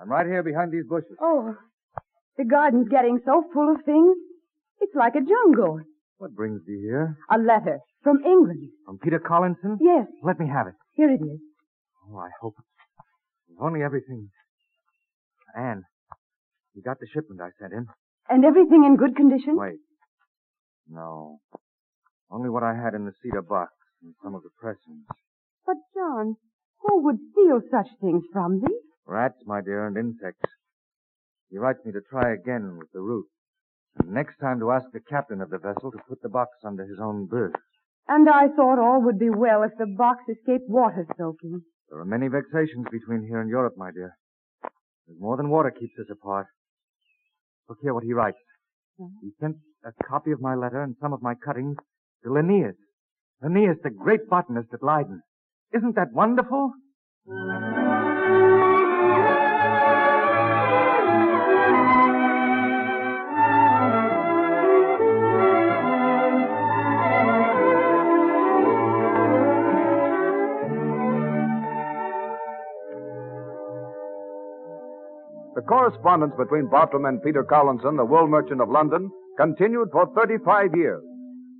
I'm 0.00 0.10
right 0.10 0.26
here 0.26 0.42
behind 0.42 0.72
these 0.72 0.86
bushes. 0.88 1.16
Oh, 1.20 1.54
the 2.36 2.44
garden's 2.44 2.88
getting 2.88 3.18
so 3.24 3.42
full 3.52 3.74
of 3.74 3.84
things. 3.84 4.16
It's 4.80 4.94
like 4.94 5.14
a 5.16 5.20
jungle. 5.24 5.80
What 6.18 6.34
brings 6.36 6.60
thee 6.66 6.80
here? 6.82 7.16
A 7.30 7.38
letter 7.38 7.78
from 8.02 8.18
England. 8.24 8.68
From 8.84 8.98
Peter 8.98 9.18
Collinson? 9.18 9.78
Yes, 9.80 10.06
Let 10.22 10.38
me 10.38 10.46
have 10.48 10.66
it. 10.68 10.74
here 10.94 11.10
it 11.10 11.20
is. 11.22 11.40
Oh, 12.08 12.18
I 12.18 12.28
hope. 12.40 12.54
If 13.48 13.56
only 13.60 13.82
everything. 13.82 14.28
Anne, 15.58 15.82
you 16.74 16.82
got 16.82 17.00
the 17.00 17.08
shipment 17.12 17.40
I 17.40 17.50
sent 17.60 17.72
in? 17.72 17.86
And 18.28 18.44
everything 18.44 18.84
in 18.84 18.96
good 18.96 19.16
condition? 19.16 19.56
Wait. 19.56 19.80
No. 20.88 21.40
Only 22.30 22.48
what 22.48 22.62
I 22.62 22.74
had 22.74 22.94
in 22.94 23.04
the 23.04 23.12
cedar 23.22 23.42
box 23.42 23.72
and 24.02 24.14
some 24.22 24.34
of 24.34 24.42
the 24.42 24.50
pressings. 24.60 25.04
But, 25.66 25.76
John, 25.94 26.36
who 26.80 27.02
would 27.04 27.18
steal 27.32 27.60
such 27.70 27.88
things 28.00 28.22
from 28.32 28.60
thee? 28.60 28.78
Rats, 29.06 29.42
my 29.46 29.60
dear, 29.60 29.86
and 29.86 29.96
insects. 29.96 30.50
He 31.50 31.58
writes 31.58 31.80
me 31.84 31.92
to 31.92 32.00
try 32.08 32.32
again 32.32 32.76
with 32.78 32.92
the 32.92 33.00
route. 33.00 33.26
And 33.98 34.12
next 34.12 34.36
time 34.38 34.60
to 34.60 34.70
ask 34.70 34.86
the 34.92 35.00
captain 35.00 35.40
of 35.40 35.50
the 35.50 35.58
vessel 35.58 35.90
to 35.90 35.98
put 36.08 36.22
the 36.22 36.28
box 36.28 36.50
under 36.64 36.84
his 36.84 37.00
own 37.00 37.26
berth. 37.26 37.56
And 38.06 38.28
I 38.28 38.48
thought 38.48 38.78
all 38.78 39.02
would 39.02 39.18
be 39.18 39.30
well 39.30 39.62
if 39.62 39.72
the 39.78 39.86
box 39.86 40.22
escaped 40.28 40.68
water 40.68 41.06
soaking. 41.18 41.62
There 41.90 41.98
are 41.98 42.04
many 42.04 42.28
vexations 42.28 42.86
between 42.92 43.26
here 43.26 43.40
and 43.40 43.50
Europe, 43.50 43.74
my 43.76 43.90
dear. 43.90 44.16
There's 45.08 45.20
more 45.20 45.38
than 45.38 45.48
water 45.48 45.70
keeps 45.70 45.98
us 45.98 46.06
apart. 46.12 46.48
Look 47.68 47.78
here 47.80 47.94
what 47.94 48.04
he 48.04 48.12
writes. 48.12 48.36
He 49.22 49.30
sent 49.40 49.56
a 49.84 50.04
copy 50.04 50.32
of 50.32 50.40
my 50.40 50.54
letter 50.54 50.82
and 50.82 50.96
some 51.00 51.14
of 51.14 51.22
my 51.22 51.34
cuttings 51.34 51.76
to 52.24 52.32
Linnaeus. 52.32 52.76
Linnaeus, 53.42 53.78
the 53.82 53.90
great 53.90 54.28
botanist 54.28 54.68
at 54.74 54.82
Leiden. 54.82 55.22
Isn't 55.72 55.94
that 55.94 56.12
wonderful? 56.12 56.72
Correspondence 75.68 76.32
between 76.38 76.70
Bartram 76.70 77.04
and 77.04 77.22
Peter 77.22 77.44
Collinson, 77.44 77.96
the 77.96 78.04
wool 78.04 78.26
merchant 78.26 78.60
of 78.60 78.70
London, 78.70 79.10
continued 79.36 79.88
for 79.92 80.08
35 80.16 80.74
years. 80.74 81.02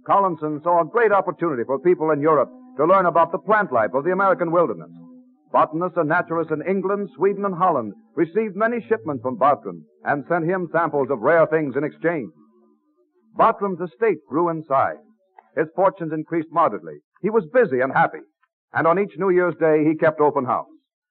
Collinson 0.06 0.60
saw 0.64 0.80
a 0.80 0.88
great 0.88 1.12
opportunity 1.12 1.62
for 1.66 1.78
people 1.78 2.10
in 2.10 2.20
Europe 2.20 2.48
to 2.78 2.86
learn 2.86 3.06
about 3.06 3.30
the 3.30 3.38
plant 3.38 3.70
life 3.70 3.90
of 3.92 4.04
the 4.04 4.12
American 4.12 4.50
wilderness. 4.50 4.90
Botanists 5.52 5.98
and 5.98 6.08
naturalists 6.08 6.52
in 6.52 6.66
England, 6.66 7.08
Sweden, 7.16 7.44
and 7.44 7.54
Holland 7.54 7.92
received 8.16 8.56
many 8.56 8.80
shipments 8.88 9.22
from 9.22 9.36
Bartram 9.36 9.84
and 10.04 10.24
sent 10.28 10.44
him 10.44 10.68
samples 10.72 11.08
of 11.10 11.20
rare 11.20 11.46
things 11.46 11.74
in 11.76 11.84
exchange. 11.84 12.30
Bartram's 13.36 13.80
estate 13.80 14.18
grew 14.28 14.48
in 14.48 14.64
size. 14.64 14.96
His 15.56 15.68
fortunes 15.76 16.12
increased 16.12 16.48
moderately. 16.50 16.98
He 17.20 17.30
was 17.30 17.44
busy 17.52 17.80
and 17.80 17.92
happy. 17.92 18.20
And 18.72 18.86
on 18.86 18.98
each 18.98 19.12
New 19.18 19.30
Year's 19.30 19.56
Day, 19.60 19.84
he 19.84 19.96
kept 19.96 20.20
open 20.20 20.44
house. 20.44 20.68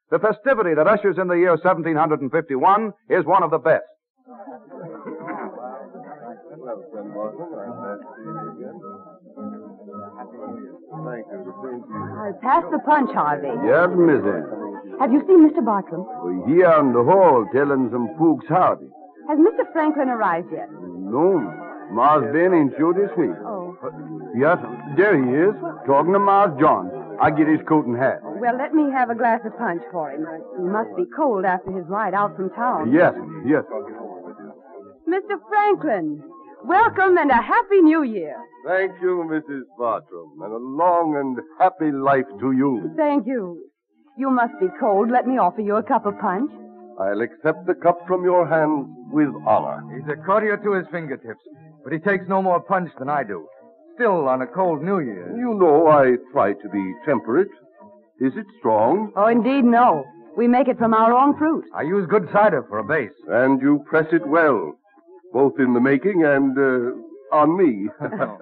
The 0.09 0.19
festivity 0.19 0.73
that 0.75 0.87
ushers 0.87 1.17
in 1.17 1.27
the 1.27 1.35
year 1.35 1.51
1751 1.51 2.93
is 3.09 3.25
one 3.25 3.43
of 3.43 3.51
the 3.51 3.57
best. 3.59 3.83
I'll 11.07 12.33
pass 12.41 12.63
the 12.71 12.79
punch, 12.79 13.11
Harvey. 13.13 13.51
Yes, 13.65 13.89
Missy. 13.95 14.39
Have 14.99 15.11
you 15.11 15.21
seen 15.27 15.47
Mr. 15.49 15.63
Bartram? 15.63 16.05
We 16.25 16.53
here 16.55 16.73
in 16.79 16.93
the 16.93 17.03
hall 17.03 17.45
telling 17.53 17.89
some 17.91 18.09
folks 18.17 18.45
howdy. 18.49 18.87
Has 19.29 19.37
Mr. 19.37 19.71
Franklin 19.73 20.09
arrived 20.09 20.51
yet? 20.51 20.69
No, 20.71 21.39
Ma's 21.91 22.23
been 22.33 22.53
in 22.53 22.73
show 22.79 22.93
this 22.93 23.11
week. 23.17 23.35
Oh. 23.45 23.77
Yes, 24.35 24.57
there 24.97 25.15
he 25.15 25.29
is, 25.31 25.55
talking 25.85 26.13
to 26.13 26.19
Ma's 26.19 26.51
John. 26.59 26.89
I 27.21 27.31
get 27.31 27.47
his 27.47 27.61
coat 27.67 27.85
and 27.85 27.97
hat. 27.97 28.19
Well, 28.23 28.57
let 28.57 28.73
me 28.73 28.91
have 28.91 29.09
a 29.09 29.15
glass 29.15 29.41
of 29.45 29.57
punch 29.57 29.81
for 29.91 30.11
him. 30.11 30.25
He 30.57 30.63
must 30.63 30.95
be 30.95 31.05
cold 31.15 31.45
after 31.45 31.71
his 31.71 31.85
ride 31.87 32.13
out 32.13 32.35
from 32.35 32.49
town. 32.51 32.93
Yes, 32.93 33.13
yes. 33.45 33.63
Mr. 35.07 35.35
Franklin, 35.47 36.21
welcome 36.65 37.17
and 37.17 37.31
a 37.31 37.41
happy 37.41 37.81
new 37.81 38.03
year. 38.03 38.35
Thank 38.67 38.91
you, 39.01 39.23
Mrs. 39.29 39.61
Bartram, 39.77 40.41
and 40.43 40.53
a 40.53 40.57
long 40.57 41.15
and 41.15 41.37
happy 41.59 41.91
life 41.91 42.27
to 42.39 42.51
you. 42.51 42.91
Thank 42.97 43.25
you. 43.25 43.63
You 44.17 44.29
must 44.29 44.53
be 44.59 44.67
cold. 44.79 45.09
Let 45.09 45.27
me 45.27 45.37
offer 45.37 45.61
you 45.61 45.75
a 45.77 45.83
cup 45.83 46.05
of 46.05 46.19
punch. 46.19 46.51
I'll 46.99 47.21
accept 47.21 47.67
the 47.67 47.75
cup 47.75 47.99
from 48.07 48.23
your 48.23 48.47
hands 48.47 48.87
with 49.11 49.29
honor. 49.45 49.81
He's 49.95 50.07
a 50.11 50.15
courtier 50.25 50.57
to 50.57 50.73
his 50.73 50.85
fingertips, 50.91 51.41
but 51.83 51.93
he 51.93 51.99
takes 51.99 52.25
no 52.27 52.41
more 52.41 52.59
punch 52.59 52.89
than 52.99 53.09
I 53.09 53.23
do. 53.23 53.47
Still, 53.97 54.27
on 54.27 54.43
a 54.43 54.47
cold 54.47 54.83
New 54.83 54.99
Year. 54.99 55.33
You 55.35 55.55
know 55.55 55.87
I 55.87 56.17
try 56.31 56.53
to 56.53 56.69
be 56.69 56.93
temperate. 57.03 57.47
Is 58.19 58.33
it 58.35 58.45
strong? 58.59 59.11
Oh, 59.15 59.25
indeed, 59.27 59.63
no. 59.63 60.05
We 60.37 60.47
make 60.47 60.67
it 60.67 60.77
from 60.77 60.93
our 60.93 61.11
own 61.13 61.35
fruit. 61.35 61.65
I 61.75 61.81
use 61.81 62.05
good 62.07 62.29
cider 62.31 62.63
for 62.69 62.77
a 62.77 62.83
base. 62.83 63.15
And 63.27 63.59
you 63.59 63.83
press 63.89 64.05
it 64.11 64.25
well, 64.27 64.73
both 65.33 65.53
in 65.59 65.73
the 65.73 65.79
making 65.79 66.23
and 66.23 66.55
uh, 66.55 67.35
on 67.35 67.57
me. 67.57 67.89
Bartram, 67.99 68.41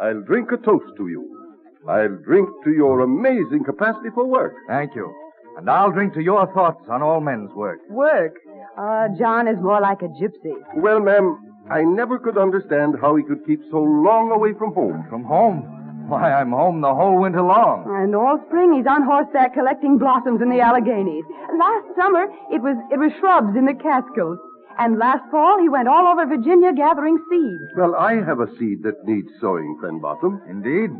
I'll 0.00 0.22
drink 0.22 0.50
a 0.52 0.56
toast 0.56 0.86
to 0.96 1.08
you. 1.08 1.58
I'll 1.86 2.16
drink 2.24 2.48
to 2.64 2.70
your 2.70 3.00
amazing 3.00 3.64
capacity 3.64 4.08
for 4.14 4.26
work. 4.26 4.54
Thank 4.66 4.94
you. 4.94 5.12
And 5.58 5.68
I'll 5.68 5.92
drink 5.92 6.14
to 6.14 6.22
your 6.22 6.46
thoughts 6.54 6.86
on 6.90 7.02
all 7.02 7.20
men's 7.20 7.52
work. 7.52 7.80
Work? 7.90 8.32
Uh, 8.78 9.08
John 9.18 9.46
is 9.46 9.58
more 9.60 9.80
like 9.80 10.00
a 10.00 10.08
gypsy. 10.08 10.54
Well, 10.76 11.00
ma'am, 11.00 11.49
I 11.70 11.82
never 11.82 12.18
could 12.18 12.36
understand 12.36 12.96
how 13.00 13.14
he 13.16 13.22
could 13.22 13.46
keep 13.46 13.60
so 13.70 13.78
long 13.80 14.32
away 14.32 14.52
from 14.58 14.74
home. 14.74 15.06
From 15.08 15.24
home? 15.24 15.62
Why, 16.08 16.32
I'm 16.32 16.50
home 16.50 16.80
the 16.80 16.92
whole 16.92 17.20
winter 17.20 17.42
long. 17.42 17.86
And 17.86 18.14
all 18.16 18.42
spring 18.48 18.74
he's 18.74 18.86
on 18.86 19.04
horseback 19.04 19.54
collecting 19.54 19.96
blossoms 19.96 20.42
in 20.42 20.50
the 20.50 20.58
Alleghenies. 20.58 21.22
Last 21.56 21.86
summer 21.94 22.26
it 22.50 22.60
was 22.60 22.74
it 22.90 22.98
was 22.98 23.12
shrubs 23.20 23.56
in 23.56 23.64
the 23.66 23.74
Catskills. 23.74 24.38
And 24.78 24.98
last 24.98 25.22
fall 25.30 25.60
he 25.60 25.68
went 25.68 25.86
all 25.86 26.08
over 26.08 26.26
Virginia 26.26 26.72
gathering 26.72 27.18
seeds. 27.30 27.70
Well, 27.76 27.94
I 27.94 28.14
have 28.14 28.40
a 28.40 28.50
seed 28.58 28.82
that 28.82 29.04
needs 29.06 29.28
sowing, 29.40 29.76
friend 29.78 30.02
Bartram. 30.02 30.42
Indeed. 30.50 30.90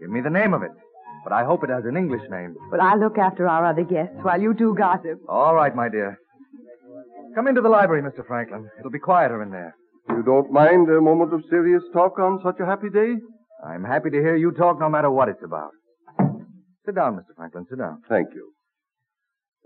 Give 0.00 0.08
me 0.08 0.22
the 0.22 0.30
name 0.30 0.54
of 0.54 0.62
it. 0.62 0.72
But 1.24 1.32
I 1.34 1.44
hope 1.44 1.64
it 1.64 1.70
has 1.70 1.84
an 1.84 1.96
English 1.98 2.22
name. 2.30 2.56
Well, 2.72 2.80
I'll 2.80 2.98
look 2.98 3.18
after 3.18 3.46
our 3.46 3.66
other 3.66 3.84
guests 3.84 4.16
while 4.22 4.40
you 4.40 4.54
two 4.54 4.74
gossip. 4.74 5.20
All 5.28 5.54
right, 5.54 5.74
my 5.76 5.90
dear. 5.90 6.16
Come 7.34 7.48
into 7.48 7.60
the 7.60 7.68
library, 7.68 8.02
Mr. 8.02 8.26
Franklin. 8.26 8.70
It'll 8.78 8.90
be 8.90 8.98
quieter 8.98 9.42
in 9.42 9.50
there. 9.50 9.76
You 10.08 10.22
don't 10.22 10.50
mind 10.50 10.88
a 10.88 11.00
moment 11.00 11.32
of 11.32 11.42
serious 11.50 11.82
talk 11.92 12.18
on 12.18 12.40
such 12.42 12.58
a 12.60 12.66
happy 12.66 12.90
day? 12.90 13.14
I'm 13.64 13.84
happy 13.84 14.10
to 14.10 14.16
hear 14.16 14.36
you 14.36 14.52
talk 14.52 14.78
no 14.80 14.88
matter 14.88 15.10
what 15.10 15.28
it's 15.28 15.42
about. 15.42 15.70
Sit 16.86 16.94
down, 16.94 17.16
Mr. 17.16 17.34
Franklin. 17.36 17.66
Sit 17.68 17.78
down. 17.78 18.02
Thank 18.08 18.28
you. 18.34 18.52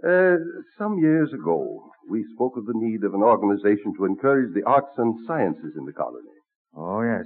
Uh, 0.05 0.37
some 0.79 0.99
years 0.99 1.33
ago, 1.33 1.85
we 2.11 2.25
spoke 2.35 2.57
of 2.57 2.67
the 2.67 2.73
need 2.75 3.05
of 3.05 3.15
an 3.15 3.23
organization 3.23 3.95
to 3.97 4.05
encourage 4.05 4.53
the 4.55 4.65
arts 4.65 4.93
and 4.99 5.15
sciences 5.27 5.75
in 5.79 5.85
the 5.85 5.93
colony. 5.93 6.27
Oh, 6.77 7.03
yes. 7.03 7.25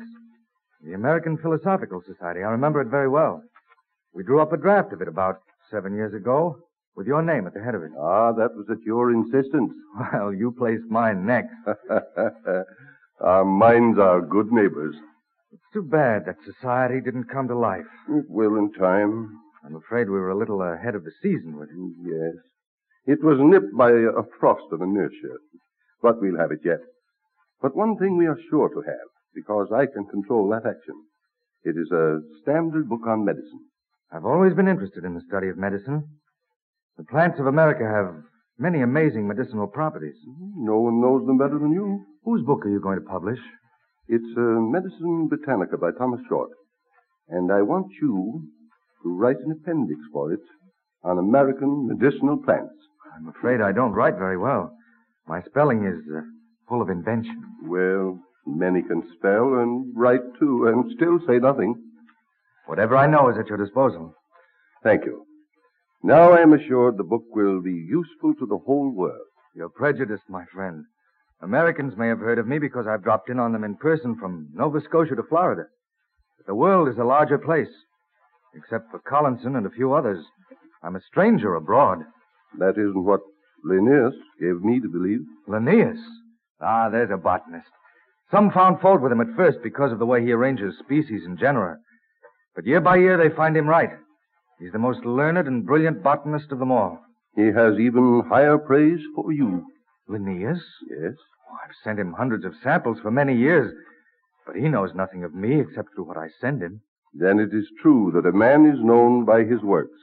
The 0.85 0.93
American 0.93 1.39
Philosophical 1.39 2.03
Society. 2.07 2.41
I 2.41 2.51
remember 2.51 2.83
it 2.83 2.89
very 2.89 3.09
well. 3.09 3.43
We 4.13 4.25
drew 4.25 4.41
up 4.43 4.53
a 4.53 4.59
draft 4.59 4.93
of 4.93 5.01
it 5.01 5.09
about 5.09 5.37
seven 5.71 5.95
years 5.95 6.13
ago, 6.13 6.59
with 6.97 7.07
your 7.07 7.23
name 7.23 7.47
at 7.47 7.55
the 7.55 7.63
head 7.63 7.75
of 7.75 7.83
it. 7.83 7.91
Ah, 7.99 8.33
that 8.33 8.55
was 8.55 8.67
at 8.71 8.83
your 8.85 9.13
insistence. 9.13 9.73
Well, 10.13 10.35
you 10.35 10.53
placed 10.53 10.85
mine 10.91 11.25
next. 11.25 11.55
Our 13.21 13.45
minds 13.45 13.99
are 13.99 14.21
good 14.21 14.53
neighbors. 14.53 14.95
It's 15.53 15.73
too 15.73 15.83
bad 15.83 16.27
that 16.27 16.37
society 16.45 17.01
didn't 17.01 17.31
come 17.33 17.49
to 17.49 17.57
life. 17.59 17.87
It 18.11 18.27
will 18.29 18.57
in 18.57 18.73
time. 18.73 19.31
I'm 19.65 19.77
afraid 19.77 20.09
we 20.09 20.19
were 20.19 20.31
a 20.31 20.39
little 20.39 20.63
ahead 20.63 20.95
of 20.95 21.05
the 21.05 21.13
season 21.23 21.57
with 21.57 21.71
it. 21.71 21.77
Yes. 22.03 22.35
It 23.07 23.25
was 23.25 23.39
nipped 23.41 23.77
by 23.77 23.91
a 23.91 24.23
frost 24.39 24.71
of 24.73 24.83
inertia. 24.83 25.39
But 26.03 26.21
we'll 26.21 26.39
have 26.39 26.53
it 26.53 26.61
yet. 26.65 26.81
But 27.63 27.75
one 27.75 27.97
thing 27.97 28.17
we 28.17 28.27
are 28.27 28.39
sure 28.51 28.69
to 28.69 28.83
have, 28.83 29.09
because 29.35 29.69
I 29.73 29.87
can 29.87 30.05
control 30.07 30.49
that 30.51 30.69
action. 30.69 30.95
It 31.65 31.77
is 31.77 31.91
a 31.91 32.21
standard 32.43 32.89
book 32.89 33.07
on 33.07 33.25
medicine. 33.25 33.65
I've 34.13 34.27
always 34.27 34.55
been 34.55 34.69
interested 34.69 35.05
in 35.05 35.15
the 35.15 35.25
study 35.27 35.49
of 35.49 35.57
medicine. 35.57 36.05
The 36.97 37.05
plants 37.05 37.41
of 37.41 37.47
America 37.47 37.85
have 37.85 38.23
many 38.59 38.83
amazing 38.83 39.27
medicinal 39.27 39.67
properties. 39.67 40.17
Mm-hmm. 40.29 40.65
No 40.65 40.81
one 40.81 41.01
knows 41.01 41.27
them 41.27 41.39
better 41.39 41.59
than 41.59 41.73
you. 41.73 42.05
Whose 42.27 42.43
book 42.43 42.67
are 42.67 42.69
you 42.69 42.81
going 42.81 42.99
to 42.99 43.07
publish? 43.07 43.39
It's 44.09 44.37
uh, 44.37 44.41
Medicina 44.41 45.27
Britannica 45.29 45.79
by 45.79 45.93
Thomas 45.97 46.21
Short. 46.29 46.51
And 47.29 47.53
I 47.53 47.63
want 47.63 47.87
you 48.03 48.43
to 49.05 49.17
write 49.17 49.37
an 49.37 49.53
appendix 49.53 50.01
for 50.13 50.33
it 50.33 50.41
on 51.05 51.19
American 51.19 51.87
medicinal 51.87 52.37
plants. 52.45 52.75
I'm 53.15 53.29
afraid 53.29 53.61
I 53.61 53.71
don't 53.71 53.93
write 53.93 54.19
very 54.19 54.37
well. 54.37 54.73
My 55.29 55.41
spelling 55.43 55.87
is 55.87 56.03
uh, 56.13 56.23
full 56.69 56.83
of 56.83 56.91
invention. 56.91 57.41
Well, 57.63 58.19
many 58.45 58.83
can 58.83 59.05
spell 59.17 59.61
and 59.61 59.93
write 59.97 60.27
too 60.41 60.67
and 60.67 60.93
still 60.97 61.21
say 61.29 61.39
nothing. 61.39 61.77
Whatever 62.67 62.97
I 62.97 63.07
know 63.07 63.29
is 63.31 63.39
at 63.39 63.47
your 63.47 63.65
disposal. 63.65 64.17
Thank 64.83 65.05
you. 65.05 65.27
Now 66.03 66.33
I 66.33 66.41
am 66.41 66.55
assured 66.55 66.97
the 66.97 67.05
book 67.05 67.23
will 67.31 67.63
be 67.63 67.87
useful 67.89 68.35
to 68.35 68.47
the 68.47 68.59
whole 68.59 68.91
world. 68.91 69.29
You're 69.55 69.69
prejudiced, 69.69 70.29
my 70.29 70.45
friend. 70.53 70.87
Americans 71.43 71.95
may 71.97 72.09
have 72.09 72.19
heard 72.19 72.39
of 72.39 72.47
me 72.47 72.59
because 72.59 72.87
I've 72.87 73.03
dropped 73.03 73.29
in 73.29 73.39
on 73.39 73.53
them 73.53 73.65
in 73.65 73.77
person 73.77 74.17
from 74.17 74.49
Nova 74.55 74.81
Scotia 74.81 75.17
to 75.17 75.23
Florida. 75.23 75.65
But 76.39 76.47
the 76.47 76.55
world 76.55 76.89
is 76.89 76.99
a 76.99 77.05
larger 77.05 77.39
place. 77.39 77.69
Except 78.55 78.91
for 78.91 78.99
Collinson 79.01 79.57
and 79.57 79.67
a 79.67 79.71
few 79.71 79.93
others. 79.93 80.25
I'm 80.83 80.97
a 80.97 81.01
stranger 81.11 81.55
abroad. 81.55 81.99
That 82.59 82.79
isn't 82.79 83.05
what 83.05 83.21
Linnaeus 83.65 84.15
gave 84.41 84.63
me 84.63 84.81
to 84.81 84.89
believe. 84.89 85.21
Linnaeus? 85.47 85.99
Ah, 86.61 86.89
there's 86.89 87.11
a 87.11 87.17
botanist. 87.17 87.69
Some 88.31 88.51
found 88.51 88.81
fault 88.81 89.03
with 89.03 89.13
him 89.13 89.21
at 89.21 89.37
first 89.37 89.59
because 89.63 89.93
of 89.93 89.99
the 89.99 90.07
way 90.07 90.23
he 90.23 90.33
arranges 90.33 90.79
species 90.79 91.23
and 91.25 91.39
genera. 91.39 91.77
But 92.55 92.67
year 92.67 92.81
by 92.81 92.97
year 92.97 93.19
they 93.19 93.35
find 93.35 93.57
him 93.57 93.69
right. 93.69 93.91
He's 94.59 94.73
the 94.73 94.79
most 94.79 95.05
learned 95.05 95.47
and 95.47 95.67
brilliant 95.67 96.03
botanist 96.03 96.51
of 96.51 96.59
them 96.59 96.73
all. 96.73 96.99
He 97.35 97.47
has 97.47 97.79
even 97.79 98.23
higher 98.29 98.57
praise 98.57 99.01
for 99.15 99.31
you. 99.33 99.67
Linnaeus? 100.09 100.63
Yes. 100.89 101.15
Oh, 101.51 101.57
I've 101.65 101.75
sent 101.83 101.99
him 101.99 102.13
hundreds 102.13 102.45
of 102.45 102.55
samples 102.63 102.99
for 103.01 103.11
many 103.11 103.37
years, 103.37 103.73
but 104.47 104.57
he 104.57 104.69
knows 104.69 104.95
nothing 104.95 105.25
of 105.25 105.35
me 105.35 105.61
except 105.61 105.95
through 105.95 106.05
what 106.05 106.17
I 106.17 106.29
send 106.41 106.63
him. 106.63 106.81
Then 107.15 107.39
it 107.39 107.55
is 107.55 107.67
true 107.81 108.11
that 108.15 108.29
a 108.29 108.33
man 108.33 108.67
is 108.67 108.79
known 108.83 109.25
by 109.25 109.45
his 109.45 109.63
works. 109.63 109.99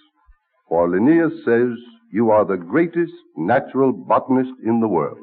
For 0.68 0.90
Linnaeus 0.90 1.34
says, 1.46 1.78
You 2.12 2.32
are 2.32 2.46
the 2.46 2.58
greatest 2.58 3.14
natural 3.38 3.92
botanist 3.92 4.54
in 4.64 4.80
the 4.80 4.88
world. 4.88 5.20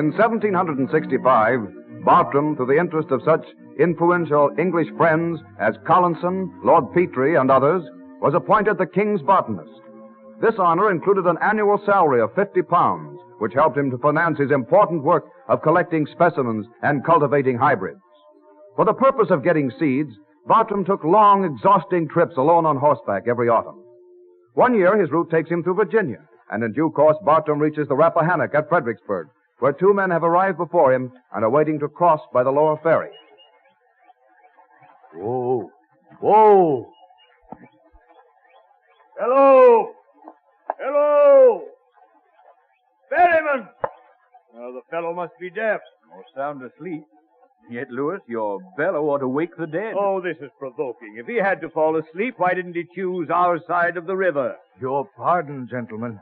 In 0.00 0.12
1765, 0.12 2.04
Bartram, 2.06 2.56
to 2.56 2.64
the 2.64 2.78
interest 2.78 3.10
of 3.10 3.20
such 3.22 3.44
influential 3.78 4.48
English 4.58 4.88
friends 4.96 5.38
as 5.60 5.74
Collinson, 5.86 6.50
Lord 6.64 6.90
Petre, 6.94 7.38
and 7.38 7.50
others, 7.50 7.82
was 8.22 8.32
appointed 8.32 8.78
the 8.78 8.86
King's 8.86 9.20
botanist. 9.20 9.68
This 10.40 10.54
honor 10.58 10.90
included 10.90 11.26
an 11.26 11.36
annual 11.42 11.78
salary 11.84 12.22
of 12.22 12.34
50 12.34 12.62
pounds, 12.62 13.20
which 13.40 13.52
helped 13.52 13.76
him 13.76 13.90
to 13.90 13.98
finance 13.98 14.38
his 14.38 14.50
important 14.50 15.02
work 15.02 15.24
of 15.50 15.60
collecting 15.60 16.06
specimens 16.06 16.64
and 16.82 17.04
cultivating 17.04 17.58
hybrids. 17.58 18.00
For 18.76 18.86
the 18.86 18.94
purpose 18.94 19.28
of 19.28 19.44
getting 19.44 19.70
seeds, 19.78 20.14
Bartram 20.46 20.86
took 20.86 21.04
long, 21.04 21.44
exhausting 21.44 22.08
trips 22.08 22.38
alone 22.38 22.64
on 22.64 22.78
horseback 22.78 23.24
every 23.28 23.50
autumn. 23.50 23.84
One 24.54 24.74
year, 24.74 24.98
his 24.98 25.10
route 25.10 25.30
takes 25.30 25.50
him 25.50 25.62
through 25.62 25.74
Virginia, 25.74 26.26
and 26.50 26.64
in 26.64 26.72
due 26.72 26.88
course, 26.88 27.18
Bartram 27.22 27.58
reaches 27.58 27.86
the 27.86 27.96
Rappahannock 27.96 28.54
at 28.54 28.70
Fredericksburg, 28.70 29.28
where 29.60 29.72
two 29.72 29.94
men 29.94 30.10
have 30.10 30.24
arrived 30.24 30.58
before 30.58 30.92
him 30.92 31.12
and 31.32 31.44
are 31.44 31.50
waiting 31.50 31.78
to 31.78 31.88
cross 31.88 32.20
by 32.32 32.42
the 32.42 32.50
lower 32.50 32.78
ferry. 32.82 33.10
Whoa. 35.14 35.70
Whoa. 36.20 36.90
Hello. 39.18 39.92
Hello. 40.78 41.62
Ferryman. 43.10 43.68
Well, 44.54 44.72
the 44.72 44.82
fellow 44.90 45.14
must 45.14 45.32
be 45.40 45.50
deaf. 45.50 45.80
Or 46.12 46.24
sound 46.34 46.62
asleep. 46.62 47.04
Yet, 47.70 47.90
Lewis, 47.90 48.20
your 48.26 48.58
bellow 48.76 49.10
ought 49.10 49.18
to 49.18 49.28
wake 49.28 49.56
the 49.56 49.66
dead. 49.66 49.94
Oh, 49.96 50.20
this 50.20 50.36
is 50.40 50.50
provoking. 50.58 51.16
If 51.18 51.26
he 51.26 51.36
had 51.36 51.60
to 51.60 51.68
fall 51.68 51.96
asleep, 51.96 52.34
why 52.38 52.54
didn't 52.54 52.74
he 52.74 52.84
choose 52.94 53.28
our 53.30 53.60
side 53.68 53.96
of 53.96 54.06
the 54.06 54.16
river? 54.16 54.56
Your 54.80 55.08
pardon, 55.16 55.68
gentlemen. 55.70 56.18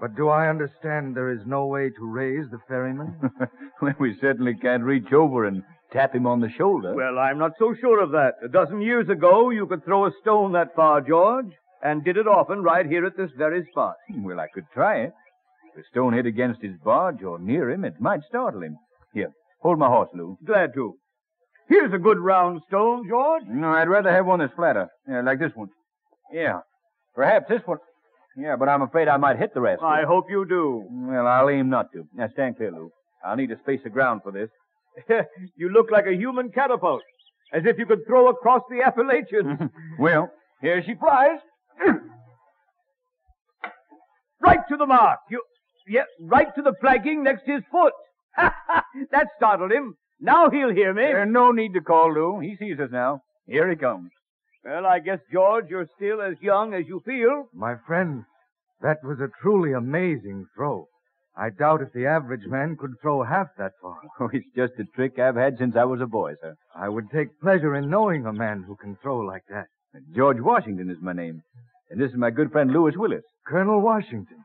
But 0.00 0.16
do 0.16 0.28
I 0.28 0.48
understand 0.48 1.14
there 1.14 1.30
is 1.30 1.46
no 1.46 1.66
way 1.66 1.90
to 1.90 2.06
raise 2.06 2.50
the 2.50 2.58
ferryman? 2.66 3.14
well, 3.82 3.94
we 4.00 4.16
certainly 4.20 4.54
can't 4.54 4.82
reach 4.82 5.12
over 5.12 5.44
and 5.44 5.62
tap 5.92 6.14
him 6.14 6.26
on 6.26 6.40
the 6.40 6.48
shoulder. 6.56 6.94
Well, 6.94 7.18
I'm 7.18 7.38
not 7.38 7.52
so 7.58 7.74
sure 7.78 8.02
of 8.02 8.12
that. 8.12 8.36
A 8.42 8.48
dozen 8.48 8.80
years 8.80 9.10
ago, 9.10 9.50
you 9.50 9.66
could 9.66 9.84
throw 9.84 10.06
a 10.06 10.12
stone 10.22 10.52
that 10.52 10.74
far, 10.74 11.02
George, 11.02 11.52
and 11.82 12.02
did 12.02 12.16
it 12.16 12.26
often 12.26 12.62
right 12.62 12.86
here 12.86 13.04
at 13.04 13.16
this 13.16 13.30
very 13.36 13.66
spot. 13.70 13.96
Hmm, 14.10 14.24
well, 14.24 14.40
I 14.40 14.46
could 14.54 14.64
try 14.72 15.00
it. 15.00 15.12
If 15.68 15.76
the 15.76 15.82
stone 15.90 16.14
hit 16.14 16.26
against 16.26 16.62
his 16.62 16.76
barge 16.82 17.22
or 17.22 17.38
near 17.38 17.70
him, 17.70 17.84
it 17.84 18.00
might 18.00 18.20
startle 18.26 18.62
him. 18.62 18.76
Here, 19.12 19.32
hold 19.60 19.78
my 19.78 19.88
horse, 19.88 20.08
Lou. 20.14 20.38
Glad 20.46 20.72
to. 20.74 20.94
Here's 21.68 21.92
a 21.92 21.98
good 21.98 22.18
round 22.18 22.62
stone, 22.68 23.06
George. 23.08 23.44
No, 23.46 23.68
I'd 23.68 23.88
rather 23.88 24.10
have 24.10 24.26
one 24.26 24.40
that's 24.40 24.54
flatter. 24.54 24.88
Yeah, 25.06 25.20
like 25.20 25.38
this 25.38 25.52
one. 25.54 25.68
Yeah. 26.32 26.60
Perhaps 27.14 27.48
this 27.48 27.62
one. 27.66 27.78
Yeah, 28.36 28.56
but 28.56 28.68
I'm 28.68 28.82
afraid 28.82 29.08
I 29.08 29.16
might 29.16 29.38
hit 29.38 29.54
the 29.54 29.60
rest. 29.60 29.82
I 29.82 30.02
hope 30.06 30.26
you 30.30 30.46
do. 30.46 30.86
Well, 30.90 31.26
I'll 31.26 31.50
aim 31.50 31.68
not 31.68 31.92
to. 31.92 32.06
Now, 32.14 32.28
stand 32.32 32.56
clear, 32.56 32.70
Lou. 32.70 32.90
I'll 33.24 33.36
need 33.36 33.50
a 33.50 33.58
space 33.58 33.80
of 33.84 33.92
ground 33.92 34.22
for 34.22 34.32
this. 34.32 34.48
you 35.56 35.70
look 35.70 35.90
like 35.90 36.06
a 36.06 36.14
human 36.14 36.50
catapult, 36.50 37.02
as 37.52 37.62
if 37.66 37.78
you 37.78 37.86
could 37.86 38.06
throw 38.06 38.28
across 38.28 38.62
the 38.70 38.82
Appalachians. 38.82 39.70
well, 39.98 40.30
here 40.60 40.82
she 40.84 40.94
flies. 40.94 41.38
right 44.40 44.60
to 44.68 44.76
the 44.76 44.86
mark. 44.86 45.18
You, 45.30 45.42
yeah, 45.88 46.04
right 46.20 46.54
to 46.54 46.62
the 46.62 46.74
flagging 46.80 47.24
next 47.24 47.42
his 47.46 47.62
foot. 47.70 47.92
that 48.36 49.26
startled 49.36 49.72
him. 49.72 49.96
Now 50.20 50.50
he'll 50.50 50.72
hear 50.72 50.94
me. 50.94 51.02
There's 51.02 51.30
no 51.30 51.50
need 51.50 51.74
to 51.74 51.80
call, 51.80 52.12
Lou. 52.12 52.40
He 52.40 52.56
sees 52.56 52.78
us 52.78 52.90
now. 52.92 53.22
Here 53.46 53.68
he 53.68 53.76
comes. 53.76 54.10
Well, 54.64 54.86
I 54.86 54.98
guess, 54.98 55.20
George, 55.32 55.66
you're 55.70 55.88
still 55.96 56.20
as 56.20 56.34
young 56.40 56.74
as 56.74 56.86
you 56.86 57.00
feel. 57.04 57.48
My 57.54 57.76
friend, 57.86 58.24
that 58.82 58.98
was 59.02 59.18
a 59.20 59.30
truly 59.42 59.72
amazing 59.72 60.46
throw. 60.54 60.86
I 61.36 61.48
doubt 61.50 61.80
if 61.80 61.92
the 61.92 62.06
average 62.06 62.46
man 62.46 62.76
could 62.76 62.94
throw 63.00 63.22
half 63.22 63.48
that 63.56 63.72
far. 63.80 63.96
Oh, 64.20 64.28
it's 64.32 64.46
just 64.54 64.74
a 64.78 64.84
trick 64.94 65.18
I've 65.18 65.36
had 65.36 65.56
since 65.58 65.76
I 65.76 65.84
was 65.84 66.00
a 66.02 66.06
boy, 66.06 66.34
sir. 66.42 66.54
I 66.74 66.88
would 66.88 67.10
take 67.10 67.40
pleasure 67.40 67.74
in 67.76 67.88
knowing 67.88 68.26
a 68.26 68.32
man 68.32 68.64
who 68.66 68.76
can 68.76 68.96
throw 68.96 69.18
like 69.20 69.44
that. 69.48 69.66
George 70.14 70.40
Washington 70.40 70.90
is 70.90 70.98
my 71.00 71.12
name. 71.14 71.42
And 71.88 72.00
this 72.00 72.10
is 72.10 72.16
my 72.16 72.30
good 72.30 72.52
friend 72.52 72.70
Lewis 72.70 72.94
Willis. 72.96 73.24
Colonel 73.46 73.80
Washington. 73.80 74.44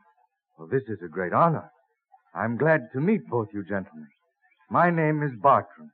Well, 0.58 0.68
this 0.68 0.82
is 0.88 0.98
a 1.04 1.08
great 1.08 1.32
honor. 1.34 1.70
I'm 2.34 2.56
glad 2.56 2.88
to 2.94 3.00
meet 3.00 3.26
both 3.28 3.48
you 3.52 3.62
gentlemen. 3.62 4.08
My 4.70 4.90
name 4.90 5.22
is 5.22 5.32
Bartram. 5.40 5.90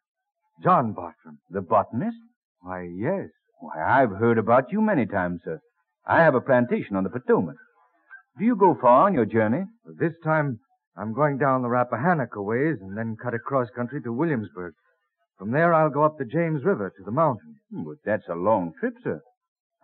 John 0.62 0.92
Bartram. 0.92 1.38
The 1.50 1.60
botanist? 1.60 2.16
Why, 2.60 2.82
yes. 2.82 3.28
Why, 3.62 4.02
I've 4.02 4.10
heard 4.10 4.38
about 4.38 4.72
you 4.72 4.80
many 4.82 5.06
times, 5.06 5.40
sir. 5.44 5.60
I 6.04 6.20
have 6.22 6.34
a 6.34 6.40
plantation 6.40 6.96
on 6.96 7.04
the 7.04 7.10
Potomac. 7.10 7.54
Do 8.36 8.44
you 8.44 8.56
go 8.56 8.74
far 8.80 9.06
on 9.06 9.14
your 9.14 9.24
journey? 9.24 9.62
This 10.00 10.14
time, 10.24 10.58
I'm 10.96 11.12
going 11.14 11.38
down 11.38 11.62
the 11.62 11.68
Rappahannock 11.68 12.34
a 12.34 12.42
ways 12.42 12.78
and 12.80 12.98
then 12.98 13.14
cut 13.22 13.34
across 13.34 13.68
country 13.70 14.02
to 14.02 14.12
Williamsburg. 14.12 14.74
From 15.38 15.52
there, 15.52 15.72
I'll 15.72 15.90
go 15.90 16.02
up 16.02 16.18
the 16.18 16.24
James 16.24 16.64
River 16.64 16.90
to 16.96 17.04
the 17.04 17.12
mountains. 17.12 17.56
Hmm, 17.72 17.84
But 17.84 17.98
that's 18.04 18.28
a 18.28 18.34
long 18.34 18.72
trip, 18.80 18.94
sir. 19.04 19.20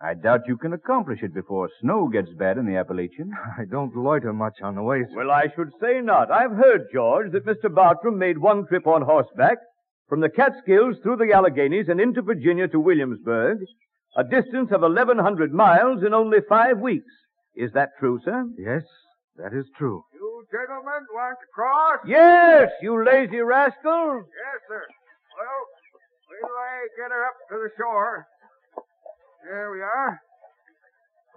I 0.01 0.13
doubt 0.13 0.47
you 0.47 0.57
can 0.57 0.73
accomplish 0.73 1.23
it 1.23 1.33
before 1.33 1.69
snow 1.81 2.07
gets 2.09 2.29
bad 2.37 2.57
in 2.57 2.65
the 2.65 2.75
Appalachians. 2.75 3.31
I 3.57 3.63
don't 3.69 3.95
loiter 3.95 4.33
much 4.33 4.55
on 4.61 4.75
the 4.75 4.83
way, 4.83 5.03
sir. 5.09 5.15
Well, 5.15 5.31
I 5.31 5.45
should 5.55 5.71
say 5.81 6.01
not. 6.01 6.29
I've 6.31 6.51
heard, 6.51 6.87
George, 6.93 7.31
that 7.31 7.45
Mr. 7.45 7.73
Bartram 7.73 8.17
made 8.17 8.37
one 8.37 8.67
trip 8.67 8.85
on 8.87 9.01
horseback 9.03 9.57
from 10.09 10.19
the 10.21 10.29
Catskills 10.29 10.97
through 11.03 11.17
the 11.17 11.31
Alleghanies 11.31 11.87
and 11.87 12.01
into 12.01 12.21
Virginia 12.23 12.67
to 12.67 12.79
Williamsburg, 12.79 13.59
a 14.17 14.23
distance 14.23 14.71
of 14.71 14.81
1,100 14.81 15.53
miles 15.53 16.03
in 16.03 16.13
only 16.13 16.39
five 16.49 16.79
weeks. 16.79 17.13
Is 17.55 17.71
that 17.73 17.89
true, 17.99 18.19
sir? 18.25 18.45
Yes, 18.57 18.81
that 19.37 19.53
is 19.53 19.65
true. 19.77 20.03
You 20.13 20.43
gentlemen 20.51 21.05
want 21.13 21.37
to 21.39 21.47
cross? 21.53 21.99
Yes, 22.07 22.69
you 22.81 23.05
lazy 23.05 23.37
rascal. 23.37 24.25
Yes, 24.25 24.59
sir. 24.67 24.83
Well, 25.37 25.61
wait 26.31 26.41
till 26.41 26.57
I 26.57 26.87
get 26.97 27.11
her 27.11 27.25
up 27.25 27.37
to 27.49 27.55
the 27.61 27.69
shore. 27.77 28.25
There 29.45 29.71
we 29.71 29.81
are. 29.81 30.19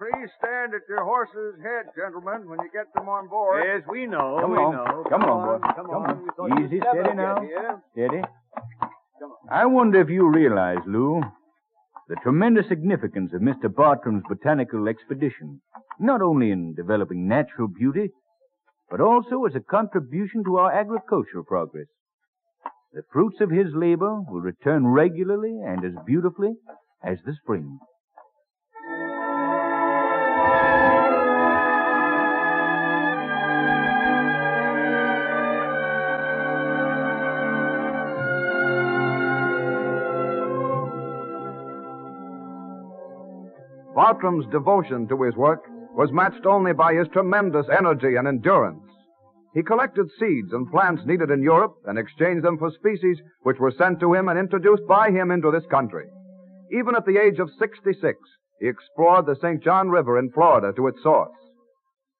Please 0.03 0.31
stand 0.39 0.75
at 0.75 0.83
your 0.89 1.05
horse's 1.05 1.63
head, 1.63 1.87
gentlemen, 1.95 2.49
when 2.49 2.59
you 2.59 2.71
get 2.73 2.93
them 2.93 3.09
on 3.09 3.29
board. 3.29 3.63
Yes, 3.65 3.83
we 3.89 4.07
know. 4.07 4.39
Come 4.41 4.51
we 4.51 4.59
on. 4.59 4.75
know. 4.75 5.05
Come 5.09 5.23
on, 5.23 5.61
boy. 5.61 5.67
Come 5.77 5.87
Come 5.87 6.03
on. 6.03 6.11
on. 6.11 6.23
We 6.25 6.31
thought 6.37 6.59
you'd 6.59 6.67
Easy, 6.67 6.79
never 6.81 6.91
steady 6.91 7.09
get 7.09 7.17
now. 7.17 7.41
here. 7.41 7.83
Steady. 7.93 8.23
I 9.49 9.67
wonder 9.67 10.01
if 10.01 10.09
you 10.11 10.29
realize, 10.29 10.83
Lou, 10.89 11.23
the 12.09 12.17
tremendous 12.17 12.67
significance 12.69 13.31
of 13.33 13.43
Mr. 13.43 13.73
Bartram's 13.73 14.25
botanical 14.29 14.89
expedition, 14.89 15.61
not 16.01 16.21
only 16.21 16.51
in 16.51 16.75
developing 16.75 17.29
natural 17.29 17.69
beauty, 17.69 18.11
but 18.91 19.01
also 19.01 19.45
as 19.45 19.55
a 19.55 19.61
contribution 19.61 20.43
to 20.45 20.57
our 20.57 20.73
agricultural 20.73 21.45
progress. 21.45 21.87
The 22.93 23.03
fruits 23.13 23.41
of 23.41 23.51
his 23.51 23.69
labor 23.73 24.21
will 24.29 24.41
return 24.41 24.89
regularly 24.89 25.61
and 25.65 25.85
as 25.85 25.93
beautifully 26.05 26.55
as 27.05 27.19
the 27.25 27.35
spring. 27.41 27.79
Bartram's 43.95 44.47
devotion 44.51 45.07
to 45.09 45.23
his 45.23 45.37
work 45.37 45.65
was 45.95 46.11
matched 46.13 46.47
only 46.47 46.73
by 46.73 46.95
his 46.95 47.09
tremendous 47.13 47.67
energy 47.71 48.17
and 48.17 48.27
endurance. 48.27 48.83
He 49.55 49.63
collected 49.63 50.09
seeds 50.19 50.53
and 50.53 50.71
plants 50.71 51.03
needed 51.05 51.31
in 51.31 51.43
Europe 51.43 51.75
and 51.85 51.99
exchanged 51.99 52.45
them 52.45 52.57
for 52.57 52.71
species 52.71 53.21
which 53.43 53.59
were 53.59 53.71
sent 53.77 54.01
to 54.01 54.15
him 54.15 54.29
and 54.29 54.39
introduced 54.39 54.87
by 54.89 55.11
him 55.11 55.31
into 55.31 55.51
this 55.51 55.67
country. 55.71 56.07
Even 56.73 56.97
at 56.97 57.05
the 57.05 57.19
age 57.19 57.39
of 57.39 57.51
66, 57.59 58.19
he 58.61 58.69
explored 58.69 59.27
the 59.27 59.37
St. 59.37 59.63
John 59.63 59.91
River 59.91 60.19
in 60.19 60.31
Florida 60.31 60.73
to 60.75 60.87
its 60.87 61.03
source. 61.03 61.37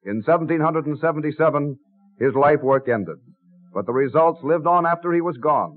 In 0.05 0.17
1777, 0.17 1.79
his 2.19 2.35
life 2.35 2.61
work 2.61 2.89
ended, 2.89 3.17
but 3.73 3.87
the 3.87 3.93
results 3.93 4.41
lived 4.43 4.67
on 4.67 4.85
after 4.85 5.13
he 5.13 5.23
was 5.23 5.39
gone. 5.39 5.73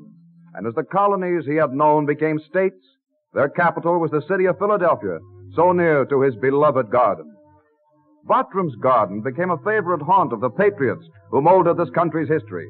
And 0.55 0.67
as 0.67 0.73
the 0.73 0.83
colonies 0.83 1.45
he 1.45 1.55
had 1.55 1.71
known 1.71 2.05
became 2.05 2.39
states, 2.49 2.83
their 3.33 3.49
capital 3.49 3.99
was 3.99 4.11
the 4.11 4.25
city 4.27 4.45
of 4.45 4.57
Philadelphia, 4.57 5.19
so 5.55 5.71
near 5.71 6.05
to 6.05 6.21
his 6.21 6.35
beloved 6.35 6.89
garden. 6.91 7.31
Bartram's 8.25 8.75
garden 8.77 9.21
became 9.21 9.51
a 9.51 9.57
favorite 9.57 10.01
haunt 10.01 10.33
of 10.33 10.41
the 10.41 10.49
patriots 10.49 11.05
who 11.29 11.41
molded 11.41 11.77
this 11.77 11.89
country's 11.93 12.29
history. 12.29 12.67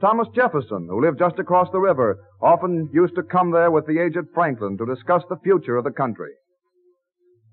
Thomas 0.00 0.28
Jefferson, 0.34 0.86
who 0.88 1.00
lived 1.00 1.18
just 1.18 1.38
across 1.38 1.68
the 1.72 1.80
river, 1.80 2.18
often 2.40 2.88
used 2.92 3.14
to 3.16 3.22
come 3.22 3.50
there 3.50 3.70
with 3.70 3.86
the 3.86 3.98
aged 3.98 4.26
Franklin 4.32 4.78
to 4.78 4.86
discuss 4.86 5.22
the 5.28 5.38
future 5.42 5.76
of 5.76 5.84
the 5.84 5.90
country. 5.90 6.30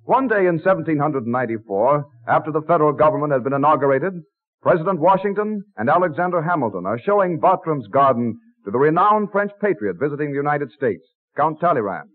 One 0.03 0.27
day 0.27 0.45
in 0.45 0.61
1794, 0.61 2.05
after 2.27 2.51
the 2.51 2.61
federal 2.61 2.93
government 2.93 3.33
had 3.33 3.43
been 3.43 3.53
inaugurated, 3.53 4.13
President 4.61 4.99
Washington 4.99 5.63
and 5.77 5.89
Alexander 5.89 6.41
Hamilton 6.41 6.85
are 6.85 6.99
showing 6.99 7.39
Bartram's 7.39 7.87
garden 7.87 8.39
to 8.65 8.71
the 8.71 8.77
renowned 8.77 9.29
French 9.31 9.51
patriot 9.59 9.97
visiting 9.99 10.29
the 10.29 10.37
United 10.37 10.71
States, 10.71 11.03
Count 11.35 11.59
Talleyrand. 11.59 12.09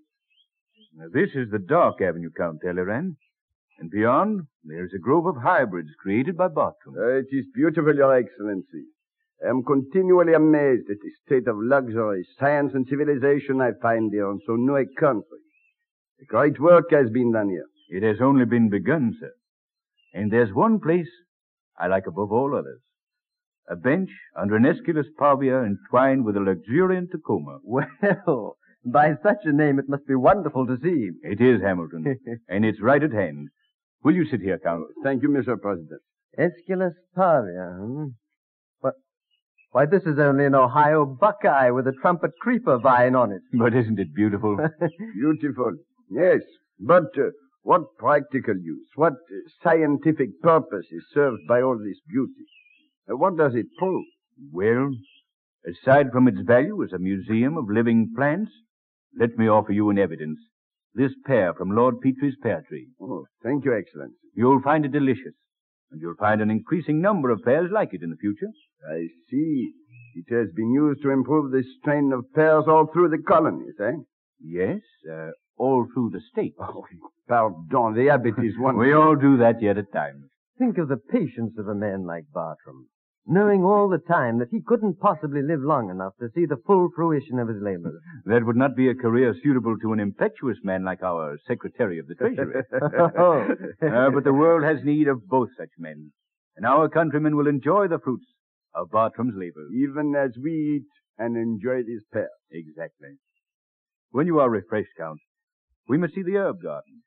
Now, 0.94 1.06
this 1.12 1.30
is 1.34 1.50
the 1.50 1.58
Dark 1.58 2.00
Avenue, 2.02 2.30
Count 2.36 2.60
Talleyrand. 2.62 3.16
And 3.78 3.90
beyond, 3.90 4.46
there's 4.64 4.92
a 4.94 4.98
grove 4.98 5.26
of 5.26 5.36
hybrids 5.36 5.90
created 5.98 6.36
by 6.36 6.48
Bartram. 6.48 6.96
Uh, 6.98 7.18
it 7.18 7.28
is 7.32 7.46
beautiful, 7.54 7.94
Your 7.94 8.14
Excellency. 8.14 8.84
I 9.44 9.48
am 9.48 9.62
continually 9.62 10.34
amazed 10.34 10.90
at 10.90 10.98
the 11.00 11.10
state 11.24 11.48
of 11.48 11.56
luxury, 11.58 12.26
science, 12.38 12.72
and 12.74 12.86
civilization 12.86 13.60
I 13.62 13.70
find 13.80 14.12
here 14.12 14.30
in 14.30 14.40
so 14.46 14.56
new 14.56 14.76
a 14.76 14.84
country. 14.98 15.38
A 16.20 16.24
great 16.26 16.60
work 16.60 16.90
has 16.90 17.08
been 17.08 17.32
done 17.32 17.48
here. 17.48 17.64
It 17.88 18.02
has 18.02 18.20
only 18.20 18.44
been 18.44 18.68
begun, 18.68 19.16
sir. 19.18 19.32
And 20.12 20.30
there's 20.30 20.52
one 20.52 20.78
place 20.78 21.08
I 21.78 21.86
like 21.86 22.06
above 22.06 22.32
all 22.32 22.54
others. 22.54 22.80
A 23.68 23.76
bench 23.76 24.10
under 24.36 24.56
an 24.56 24.66
Aesculus 24.66 25.06
pavia 25.18 25.62
entwined 25.62 26.24
with 26.24 26.36
a 26.36 26.40
luxuriant 26.40 27.12
Tecoma. 27.12 27.60
Well, 27.64 28.58
by 28.84 29.12
such 29.22 29.44
a 29.44 29.52
name, 29.52 29.78
it 29.78 29.88
must 29.88 30.06
be 30.06 30.14
wonderful 30.14 30.66
to 30.66 30.76
see. 30.82 31.10
It 31.22 31.40
is, 31.40 31.60
Hamilton. 31.62 32.16
and 32.48 32.64
it's 32.64 32.80
right 32.80 33.02
at 33.02 33.12
hand. 33.12 33.48
Will 34.02 34.14
you 34.14 34.24
sit 34.30 34.40
here, 34.40 34.58
Count? 34.58 34.86
Thank 35.02 35.22
you, 35.22 35.28
Mr. 35.28 35.60
President. 35.60 36.00
Aesculus 36.38 36.94
Pavia, 37.14 37.76
hmm? 37.78 38.04
What? 38.80 38.94
Why, 39.72 39.86
this 39.86 40.04
is 40.04 40.18
only 40.18 40.46
an 40.46 40.54
Ohio 40.54 41.04
buckeye 41.04 41.70
with 41.70 41.86
a 41.86 41.92
trumpet 42.00 42.30
creeper 42.40 42.78
vine 42.78 43.14
on 43.14 43.32
it. 43.32 43.42
But 43.52 43.74
isn't 43.74 43.98
it 43.98 44.14
beautiful? 44.14 44.56
Beautiful. 45.14 45.72
Yes. 46.10 46.40
But 46.78 47.10
uh, 47.18 47.30
what 47.62 47.82
practical 47.98 48.56
use, 48.56 48.86
what 48.94 49.12
uh, 49.12 49.50
scientific 49.62 50.40
purpose 50.40 50.86
is 50.90 51.04
served 51.12 51.42
by 51.46 51.60
all 51.60 51.76
this 51.78 51.98
beauty? 52.08 52.46
Uh, 53.10 53.16
what 53.16 53.36
does 53.36 53.54
it 53.54 53.66
prove? 53.78 54.04
Well, 54.50 54.90
aside 55.66 56.06
from 56.10 56.26
its 56.26 56.40
value 56.40 56.82
as 56.82 56.92
a 56.92 56.98
museum 56.98 57.58
of 57.58 57.68
living 57.68 58.12
plants, 58.16 58.50
let 59.18 59.36
me 59.36 59.48
offer 59.48 59.72
you 59.72 59.90
an 59.90 59.98
evidence. 59.98 60.38
This 60.94 61.12
pear 61.24 61.54
from 61.54 61.70
Lord 61.74 62.00
Petre's 62.00 62.36
pear 62.42 62.62
tree. 62.68 62.88
Oh, 63.00 63.26
thank 63.42 63.64
you, 63.64 63.76
Excellency. 63.76 64.16
You'll 64.34 64.60
find 64.62 64.84
it 64.84 64.92
delicious, 64.92 65.34
and 65.92 66.00
you'll 66.00 66.16
find 66.18 66.40
an 66.40 66.50
increasing 66.50 67.00
number 67.00 67.30
of 67.30 67.42
pears 67.44 67.70
like 67.72 67.94
it 67.94 68.02
in 68.02 68.10
the 68.10 68.16
future. 68.16 68.48
I 68.90 69.06
see. 69.30 69.72
It 70.16 70.34
has 70.34 70.48
been 70.56 70.72
used 70.72 71.02
to 71.02 71.10
improve 71.10 71.52
the 71.52 71.62
strain 71.78 72.12
of 72.12 72.24
pears 72.34 72.64
all 72.66 72.88
through 72.92 73.10
the 73.10 73.18
colonies, 73.26 73.74
eh? 73.80 73.92
Yes, 74.42 74.80
uh, 75.10 75.30
all 75.56 75.86
through 75.94 76.10
the 76.12 76.20
state. 76.32 76.54
Oh, 76.60 76.84
pardon, 77.28 77.94
the 77.94 78.10
habit 78.10 78.34
is 78.42 78.54
one. 78.58 78.76
we 78.76 78.92
all 78.92 79.14
do 79.14 79.36
that 79.36 79.62
yet 79.62 79.78
at 79.78 79.92
times. 79.92 80.24
Think 80.58 80.78
of 80.78 80.88
the 80.88 80.96
patience 80.96 81.52
of 81.58 81.68
a 81.68 81.74
man 81.76 82.04
like 82.04 82.24
Bartram, 82.34 82.88
knowing 83.30 83.62
all 83.62 83.88
the 83.88 84.12
time 84.12 84.40
that 84.40 84.50
he 84.50 84.60
couldn't 84.60 84.98
possibly 84.98 85.40
live 85.40 85.60
long 85.62 85.88
enough 85.88 86.12
to 86.18 86.28
see 86.34 86.46
the 86.46 86.60
full 86.66 86.90
fruition 86.96 87.38
of 87.38 87.46
his 87.46 87.62
labors. 87.62 87.94
That 88.26 88.44
would 88.44 88.56
not 88.56 88.74
be 88.74 88.90
a 88.90 88.94
career 88.94 89.32
suitable 89.40 89.78
to 89.78 89.92
an 89.92 90.00
impetuous 90.00 90.58
man 90.64 90.84
like 90.84 91.04
our 91.04 91.38
Secretary 91.46 92.00
of 92.00 92.08
the 92.08 92.16
Treasury. 92.16 92.62
Oh. 93.16 93.46
Uh, 93.90 94.10
but 94.10 94.24
the 94.24 94.32
world 94.32 94.62
has 94.62 94.84
need 94.84 95.08
of 95.08 95.26
both 95.26 95.48
such 95.58 95.70
men, 95.78 96.10
and 96.56 96.66
our 96.66 96.88
countrymen 96.88 97.36
will 97.36 97.46
enjoy 97.46 97.86
the 97.88 97.98
fruits 97.98 98.26
of 98.74 98.90
Bartram's 98.90 99.34
labor. 99.36 99.66
Even 99.74 100.14
as 100.14 100.30
we 100.42 100.76
eat 100.76 100.88
and 101.18 101.36
enjoy 101.36 101.82
these 101.82 102.02
pears. 102.12 102.28
Exactly. 102.50 103.16
When 104.10 104.26
you 104.26 104.40
are 104.40 104.50
refreshed, 104.50 104.90
Count, 104.98 105.20
we 105.88 105.98
must 105.98 106.14
see 106.14 106.22
the 106.22 106.36
herb 106.36 106.62
garden. 106.62 107.02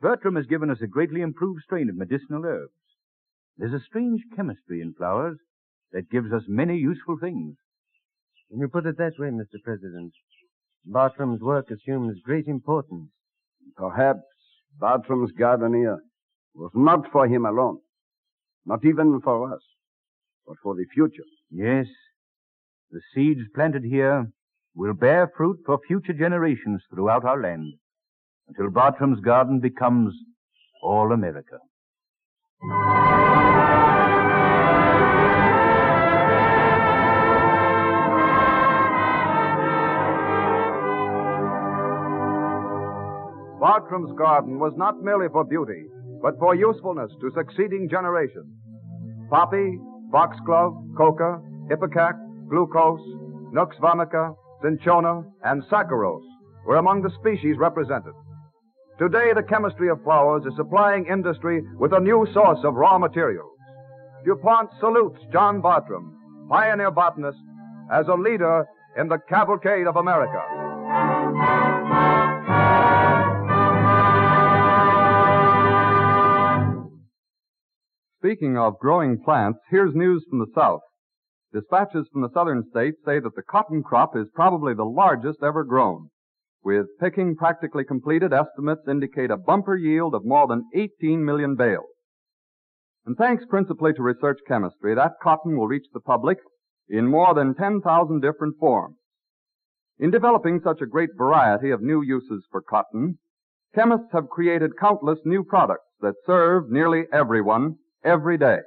Bartram 0.00 0.36
has 0.36 0.46
given 0.46 0.70
us 0.70 0.80
a 0.82 0.86
greatly 0.86 1.20
improved 1.20 1.62
strain 1.62 1.88
of 1.88 1.96
medicinal 1.96 2.44
herbs. 2.44 2.72
There's 3.56 3.72
a 3.74 3.84
strange 3.84 4.22
chemistry 4.34 4.80
in 4.80 4.94
flowers 4.94 5.38
that 5.92 6.10
gives 6.10 6.32
us 6.32 6.42
many 6.48 6.76
useful 6.76 7.18
things. 7.20 7.56
When 8.48 8.60
you 8.60 8.68
put 8.68 8.86
it 8.86 8.98
that 8.98 9.18
way, 9.18 9.28
Mr. 9.28 9.62
President, 9.62 10.12
Bartram's 10.84 11.40
work 11.40 11.70
assumes 11.70 12.20
great 12.24 12.46
importance. 12.46 13.10
Perhaps 13.76 14.22
Bartram's 14.78 15.32
garden 15.32 15.74
here 15.74 15.98
was 16.54 16.70
not 16.74 17.10
for 17.12 17.26
him 17.26 17.46
alone. 17.46 17.78
Not 18.64 18.84
even 18.84 19.20
for 19.20 19.52
us, 19.52 19.62
but 20.46 20.56
for 20.62 20.74
the 20.74 20.84
future. 20.92 21.24
Yes, 21.50 21.86
the 22.90 23.00
seeds 23.14 23.40
planted 23.54 23.84
here 23.84 24.30
will 24.74 24.94
bear 24.94 25.30
fruit 25.36 25.58
for 25.66 25.78
future 25.86 26.12
generations 26.12 26.82
throughout 26.90 27.24
our 27.24 27.40
land 27.40 27.74
until 28.48 28.70
Bartram's 28.70 29.20
garden 29.20 29.60
becomes 29.60 30.14
all 30.82 31.12
America. 31.12 31.58
Bartram's 32.62 32.76
garden 44.16 44.60
was 44.60 44.72
not 44.76 45.02
merely 45.02 45.26
for 45.32 45.42
beauty, 45.42 45.86
but 46.22 46.38
for 46.38 46.54
usefulness 46.54 47.10
to 47.20 47.32
succeeding 47.34 47.88
generations. 47.90 48.46
Poppy, 49.28 49.80
foxglove, 50.12 50.76
coca, 50.96 51.40
ipecac, 51.68 52.14
glucose, 52.48 53.02
nux 53.50 53.74
vomica, 53.80 54.36
cinchona, 54.62 55.24
and 55.42 55.64
saccharose 55.64 56.22
were 56.64 56.76
among 56.76 57.02
the 57.02 57.10
species 57.18 57.56
represented. 57.58 58.14
Today, 58.98 59.32
the 59.34 59.42
chemistry 59.42 59.88
of 59.88 60.02
flowers 60.04 60.44
is 60.44 60.52
supplying 60.54 61.06
industry 61.06 61.62
with 61.78 61.92
a 61.94 62.00
new 62.00 62.26
source 62.34 62.58
of 62.62 62.74
raw 62.74 62.98
materials. 62.98 63.56
DuPont 64.24 64.70
salutes 64.80 65.18
John 65.32 65.62
Bartram, 65.62 66.46
pioneer 66.48 66.90
botanist, 66.90 67.38
as 67.90 68.06
a 68.08 68.14
leader 68.14 68.66
in 68.98 69.08
the 69.08 69.18
cavalcade 69.28 69.86
of 69.86 69.96
America. 69.96 70.40
Speaking 78.18 78.56
of 78.56 78.78
growing 78.78 79.20
plants, 79.24 79.58
here's 79.70 79.94
news 79.94 80.24
from 80.28 80.38
the 80.38 80.52
South. 80.54 80.82
Dispatches 81.52 82.06
from 82.12 82.22
the 82.22 82.30
southern 82.32 82.62
states 82.70 82.98
say 83.04 83.18
that 83.18 83.34
the 83.34 83.42
cotton 83.42 83.82
crop 83.82 84.14
is 84.16 84.28
probably 84.34 84.74
the 84.74 84.84
largest 84.84 85.42
ever 85.42 85.64
grown. 85.64 86.10
With 86.64 86.86
picking 87.00 87.34
practically 87.34 87.84
completed, 87.84 88.32
estimates 88.32 88.86
indicate 88.88 89.30
a 89.30 89.36
bumper 89.36 89.76
yield 89.76 90.14
of 90.14 90.24
more 90.24 90.46
than 90.46 90.68
18 90.74 91.24
million 91.24 91.56
bales. 91.56 91.86
And 93.04 93.16
thanks 93.16 93.44
principally 93.48 93.92
to 93.94 94.02
research 94.02 94.38
chemistry, 94.46 94.94
that 94.94 95.14
cotton 95.20 95.56
will 95.56 95.66
reach 95.66 95.86
the 95.92 96.00
public 96.00 96.38
in 96.88 97.06
more 97.08 97.34
than 97.34 97.54
10,000 97.54 98.20
different 98.20 98.58
forms. 98.60 98.96
In 99.98 100.10
developing 100.10 100.60
such 100.62 100.80
a 100.80 100.86
great 100.86 101.10
variety 101.16 101.70
of 101.70 101.82
new 101.82 102.00
uses 102.00 102.46
for 102.50 102.62
cotton, 102.62 103.18
chemists 103.74 104.12
have 104.12 104.28
created 104.28 104.78
countless 104.78 105.18
new 105.24 105.42
products 105.42 105.88
that 106.00 106.14
serve 106.26 106.70
nearly 106.70 107.04
everyone 107.12 107.76
every 108.04 108.38
day. 108.38 108.58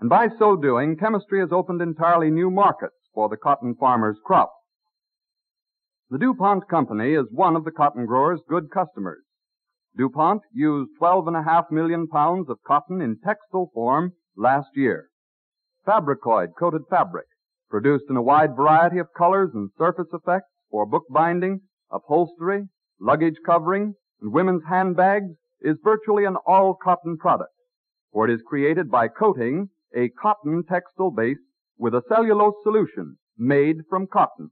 And 0.00 0.08
by 0.08 0.28
so 0.38 0.56
doing, 0.56 0.96
chemistry 0.96 1.40
has 1.40 1.52
opened 1.52 1.82
entirely 1.82 2.30
new 2.30 2.50
markets 2.50 2.96
for 3.14 3.28
the 3.28 3.36
cotton 3.36 3.74
farmer's 3.74 4.18
crop. 4.24 4.52
The 6.10 6.18
DuPont 6.18 6.68
Company 6.68 7.14
is 7.14 7.26
one 7.30 7.56
of 7.56 7.64
the 7.64 7.70
cotton 7.70 8.06
growers' 8.06 8.40
good 8.48 8.70
customers. 8.70 9.22
DuPont 9.96 10.42
used 10.52 10.90
12.5 11.00 11.70
million 11.70 12.06
pounds 12.06 12.48
of 12.48 12.58
cotton 12.66 13.00
in 13.00 13.18
textile 13.24 13.70
form 13.74 14.12
last 14.36 14.68
year. 14.74 15.08
Fabrikoid 15.86 16.48
coated 16.58 16.82
fabric, 16.88 17.26
produced 17.70 18.04
in 18.08 18.16
a 18.16 18.22
wide 18.22 18.54
variety 18.54 18.98
of 18.98 19.08
colors 19.16 19.50
and 19.54 19.70
surface 19.78 20.08
effects 20.12 20.50
for 20.70 20.86
bookbinding, 20.86 21.60
upholstery, 21.90 22.68
luggage 23.00 23.36
covering, 23.44 23.94
and 24.20 24.32
women's 24.32 24.62
handbags, 24.68 25.34
is 25.60 25.76
virtually 25.82 26.24
an 26.24 26.36
all 26.46 26.74
cotton 26.74 27.16
product 27.16 27.50
for 28.16 28.26
it 28.26 28.32
is 28.32 28.40
created 28.46 28.90
by 28.90 29.08
coating 29.08 29.68
a 29.94 30.08
cotton 30.08 30.64
textile 30.66 31.10
base 31.10 31.36
with 31.76 31.94
a 31.94 32.00
cellulose 32.08 32.54
solution 32.62 33.18
made 33.36 33.76
from 33.90 34.06
cotton. 34.06 34.50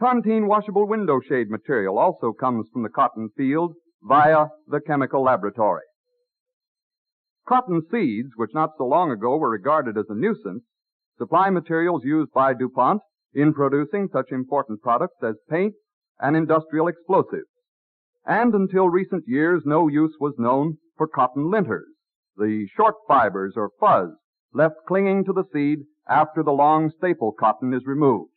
Tontine 0.00 0.46
washable 0.46 0.86
window 0.86 1.20
shade 1.20 1.50
material 1.50 1.98
also 1.98 2.32
comes 2.32 2.68
from 2.72 2.82
the 2.82 2.88
cotton 2.88 3.30
field 3.36 3.74
via 4.02 4.46
the 4.66 4.80
chemical 4.80 5.22
laboratory. 5.22 5.84
Cotton 7.46 7.82
seeds, 7.90 8.30
which 8.36 8.54
not 8.54 8.70
so 8.76 8.84
long 8.84 9.10
ago 9.10 9.36
were 9.36 9.50
regarded 9.50 9.96
as 9.96 10.06
a 10.08 10.14
nuisance, 10.14 10.64
supply 11.18 11.50
materials 11.50 12.02
used 12.04 12.32
by 12.32 12.54
DuPont 12.54 13.00
in 13.32 13.52
producing 13.52 14.08
such 14.12 14.32
important 14.32 14.80
products 14.82 15.22
as 15.22 15.36
paint 15.48 15.74
and 16.20 16.36
industrial 16.36 16.88
explosives. 16.88 17.48
And 18.26 18.54
until 18.54 18.88
recent 18.88 19.24
years, 19.26 19.62
no 19.64 19.88
use 19.88 20.16
was 20.18 20.34
known 20.38 20.78
for 20.96 21.06
cotton 21.06 21.50
linters 21.50 21.94
the 22.36 22.66
short 22.76 22.94
fibers 23.06 23.54
or 23.56 23.70
fuzz 23.78 24.10
left 24.52 24.74
clinging 24.86 25.24
to 25.24 25.32
the 25.32 25.44
seed 25.52 25.80
after 26.08 26.42
the 26.42 26.52
long 26.52 26.90
staple 26.90 27.32
cotton 27.32 27.72
is 27.72 27.86
removed. 27.86 28.30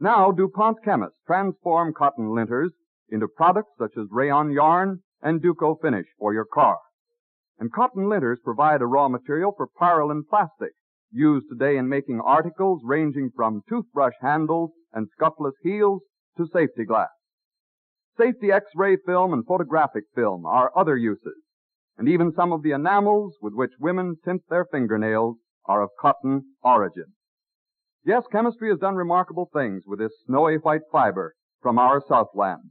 Now 0.00 0.30
DuPont 0.32 0.82
chemists 0.84 1.20
transform 1.26 1.92
cotton 1.94 2.28
linters 2.28 2.70
into 3.08 3.28
products 3.28 3.72
such 3.78 3.96
as 3.96 4.06
rayon 4.10 4.50
yarn 4.50 5.02
and 5.22 5.40
Duco 5.40 5.76
finish 5.76 6.06
for 6.18 6.32
your 6.32 6.44
car. 6.44 6.78
And 7.58 7.72
cotton 7.72 8.04
linters 8.04 8.42
provide 8.42 8.82
a 8.82 8.86
raw 8.86 9.08
material 9.08 9.52
for 9.56 9.68
Pyralin 9.80 10.22
plastic, 10.28 10.72
used 11.10 11.46
today 11.48 11.76
in 11.76 11.88
making 11.88 12.20
articles 12.20 12.82
ranging 12.84 13.30
from 13.34 13.62
toothbrush 13.68 14.14
handles 14.20 14.72
and 14.92 15.08
scuffless 15.10 15.54
heels 15.62 16.02
to 16.36 16.46
safety 16.46 16.84
glass. 16.84 17.10
Safety 18.18 18.50
X-ray 18.50 18.96
film 18.96 19.32
and 19.32 19.46
photographic 19.46 20.04
film 20.14 20.44
are 20.46 20.72
other 20.76 20.96
uses 20.96 21.44
and 21.96 22.08
even 22.08 22.32
some 22.32 22.52
of 22.52 22.62
the 22.62 22.72
enamels 22.72 23.36
with 23.40 23.54
which 23.54 23.72
women 23.78 24.16
tint 24.24 24.42
their 24.48 24.64
fingernails 24.64 25.36
are 25.66 25.82
of 25.82 25.90
cotton 26.00 26.42
origin. 26.62 27.06
Yes, 28.06 28.24
chemistry 28.30 28.68
has 28.68 28.78
done 28.78 28.96
remarkable 28.96 29.48
things 29.50 29.84
with 29.86 29.98
this 29.98 30.12
snowy 30.26 30.56
white 30.56 30.82
fiber 30.92 31.34
from 31.62 31.78
our 31.78 32.02
southland. 32.06 32.70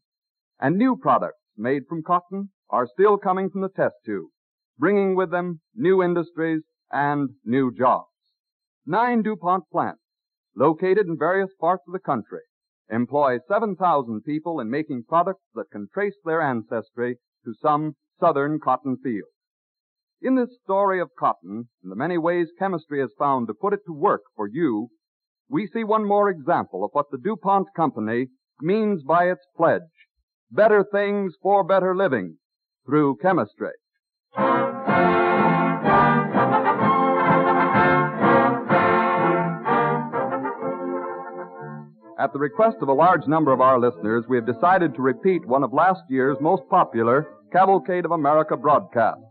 And 0.59 0.77
new 0.77 0.95
products 0.95 1.39
made 1.57 1.87
from 1.89 2.03
cotton 2.03 2.51
are 2.69 2.85
still 2.85 3.17
coming 3.17 3.49
from 3.49 3.61
the 3.61 3.69
test 3.69 3.95
tube, 4.05 4.29
bringing 4.77 5.15
with 5.15 5.31
them 5.31 5.61
new 5.75 6.03
industries 6.03 6.61
and 6.91 7.31
new 7.43 7.73
jobs. 7.75 8.11
Nine 8.85 9.23
DuPont 9.23 9.63
plants, 9.71 10.01
located 10.55 11.07
in 11.07 11.17
various 11.17 11.49
parts 11.59 11.83
of 11.87 11.93
the 11.93 11.99
country, 11.99 12.41
employ 12.91 13.39
7,000 13.47 14.21
people 14.23 14.59
in 14.59 14.69
making 14.69 15.05
products 15.09 15.45
that 15.55 15.71
can 15.71 15.87
trace 15.91 16.17
their 16.23 16.41
ancestry 16.41 17.17
to 17.43 17.55
some 17.59 17.95
southern 18.19 18.59
cotton 18.59 18.97
field. 19.03 19.29
In 20.21 20.35
this 20.35 20.55
story 20.63 21.01
of 21.01 21.09
cotton 21.17 21.69
and 21.81 21.91
the 21.91 21.95
many 21.95 22.19
ways 22.19 22.51
chemistry 22.59 22.99
has 22.99 23.11
found 23.17 23.47
to 23.47 23.53
put 23.55 23.73
it 23.73 23.79
to 23.87 23.93
work 23.93 24.21
for 24.35 24.47
you, 24.47 24.89
we 25.49 25.67
see 25.67 25.83
one 25.83 26.07
more 26.07 26.29
example 26.29 26.83
of 26.83 26.91
what 26.93 27.11
the 27.11 27.17
DuPont 27.17 27.67
Company 27.75 28.27
means 28.61 29.03
by 29.03 29.25
its 29.25 29.45
pledge. 29.55 29.81
Better 30.51 30.85
things 30.91 31.33
for 31.41 31.63
better 31.63 31.95
living 31.95 32.37
through 32.85 33.17
chemistry. 33.21 33.71
At 42.19 42.31
the 42.31 42.39
request 42.39 42.77
of 42.81 42.87
a 42.87 42.93
large 42.93 43.27
number 43.27 43.51
of 43.51 43.59
our 43.59 43.79
listeners, 43.79 44.23
we 44.29 44.37
have 44.37 44.45
decided 44.45 44.95
to 44.95 45.01
repeat 45.01 45.45
one 45.45 45.63
of 45.63 45.73
last 45.73 46.03
year's 46.09 46.37
most 46.39 46.63
popular 46.69 47.27
Cavalcade 47.51 48.05
of 48.05 48.11
America 48.11 48.55
broadcasts. 48.55 49.23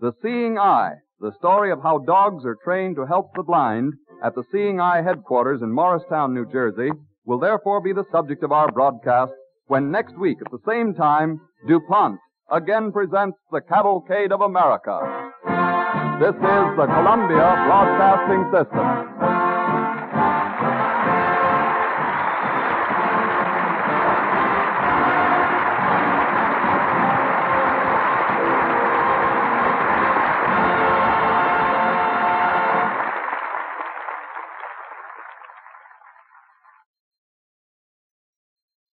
The 0.00 0.12
Seeing 0.22 0.58
Eye, 0.58 0.94
the 1.20 1.32
story 1.38 1.70
of 1.70 1.82
how 1.82 1.98
dogs 1.98 2.44
are 2.44 2.58
trained 2.64 2.96
to 2.96 3.06
help 3.06 3.30
the 3.34 3.44
blind 3.44 3.92
at 4.22 4.34
the 4.34 4.44
Seeing 4.52 4.80
Eye 4.80 5.02
headquarters 5.02 5.62
in 5.62 5.72
Morristown, 5.72 6.32
New 6.32 6.46
Jersey, 6.50 6.90
will 7.24 7.38
therefore 7.38 7.80
be 7.80 7.92
the 7.92 8.04
subject 8.12 8.42
of 8.42 8.52
our 8.52 8.70
broadcast 8.70 9.32
when 9.66 9.90
next 9.90 10.18
week 10.18 10.38
at 10.44 10.50
the 10.50 10.58
same 10.66 10.94
time, 10.94 11.40
DuPont 11.66 12.18
again 12.50 12.92
presents 12.92 13.38
the 13.50 13.60
Cavalcade 13.60 14.32
of 14.32 14.40
America. 14.40 15.30
This 16.20 16.34
is 16.34 16.66
the 16.76 16.86
Columbia 16.86 17.66
Broadcasting 17.66 18.44
System. 18.52 19.41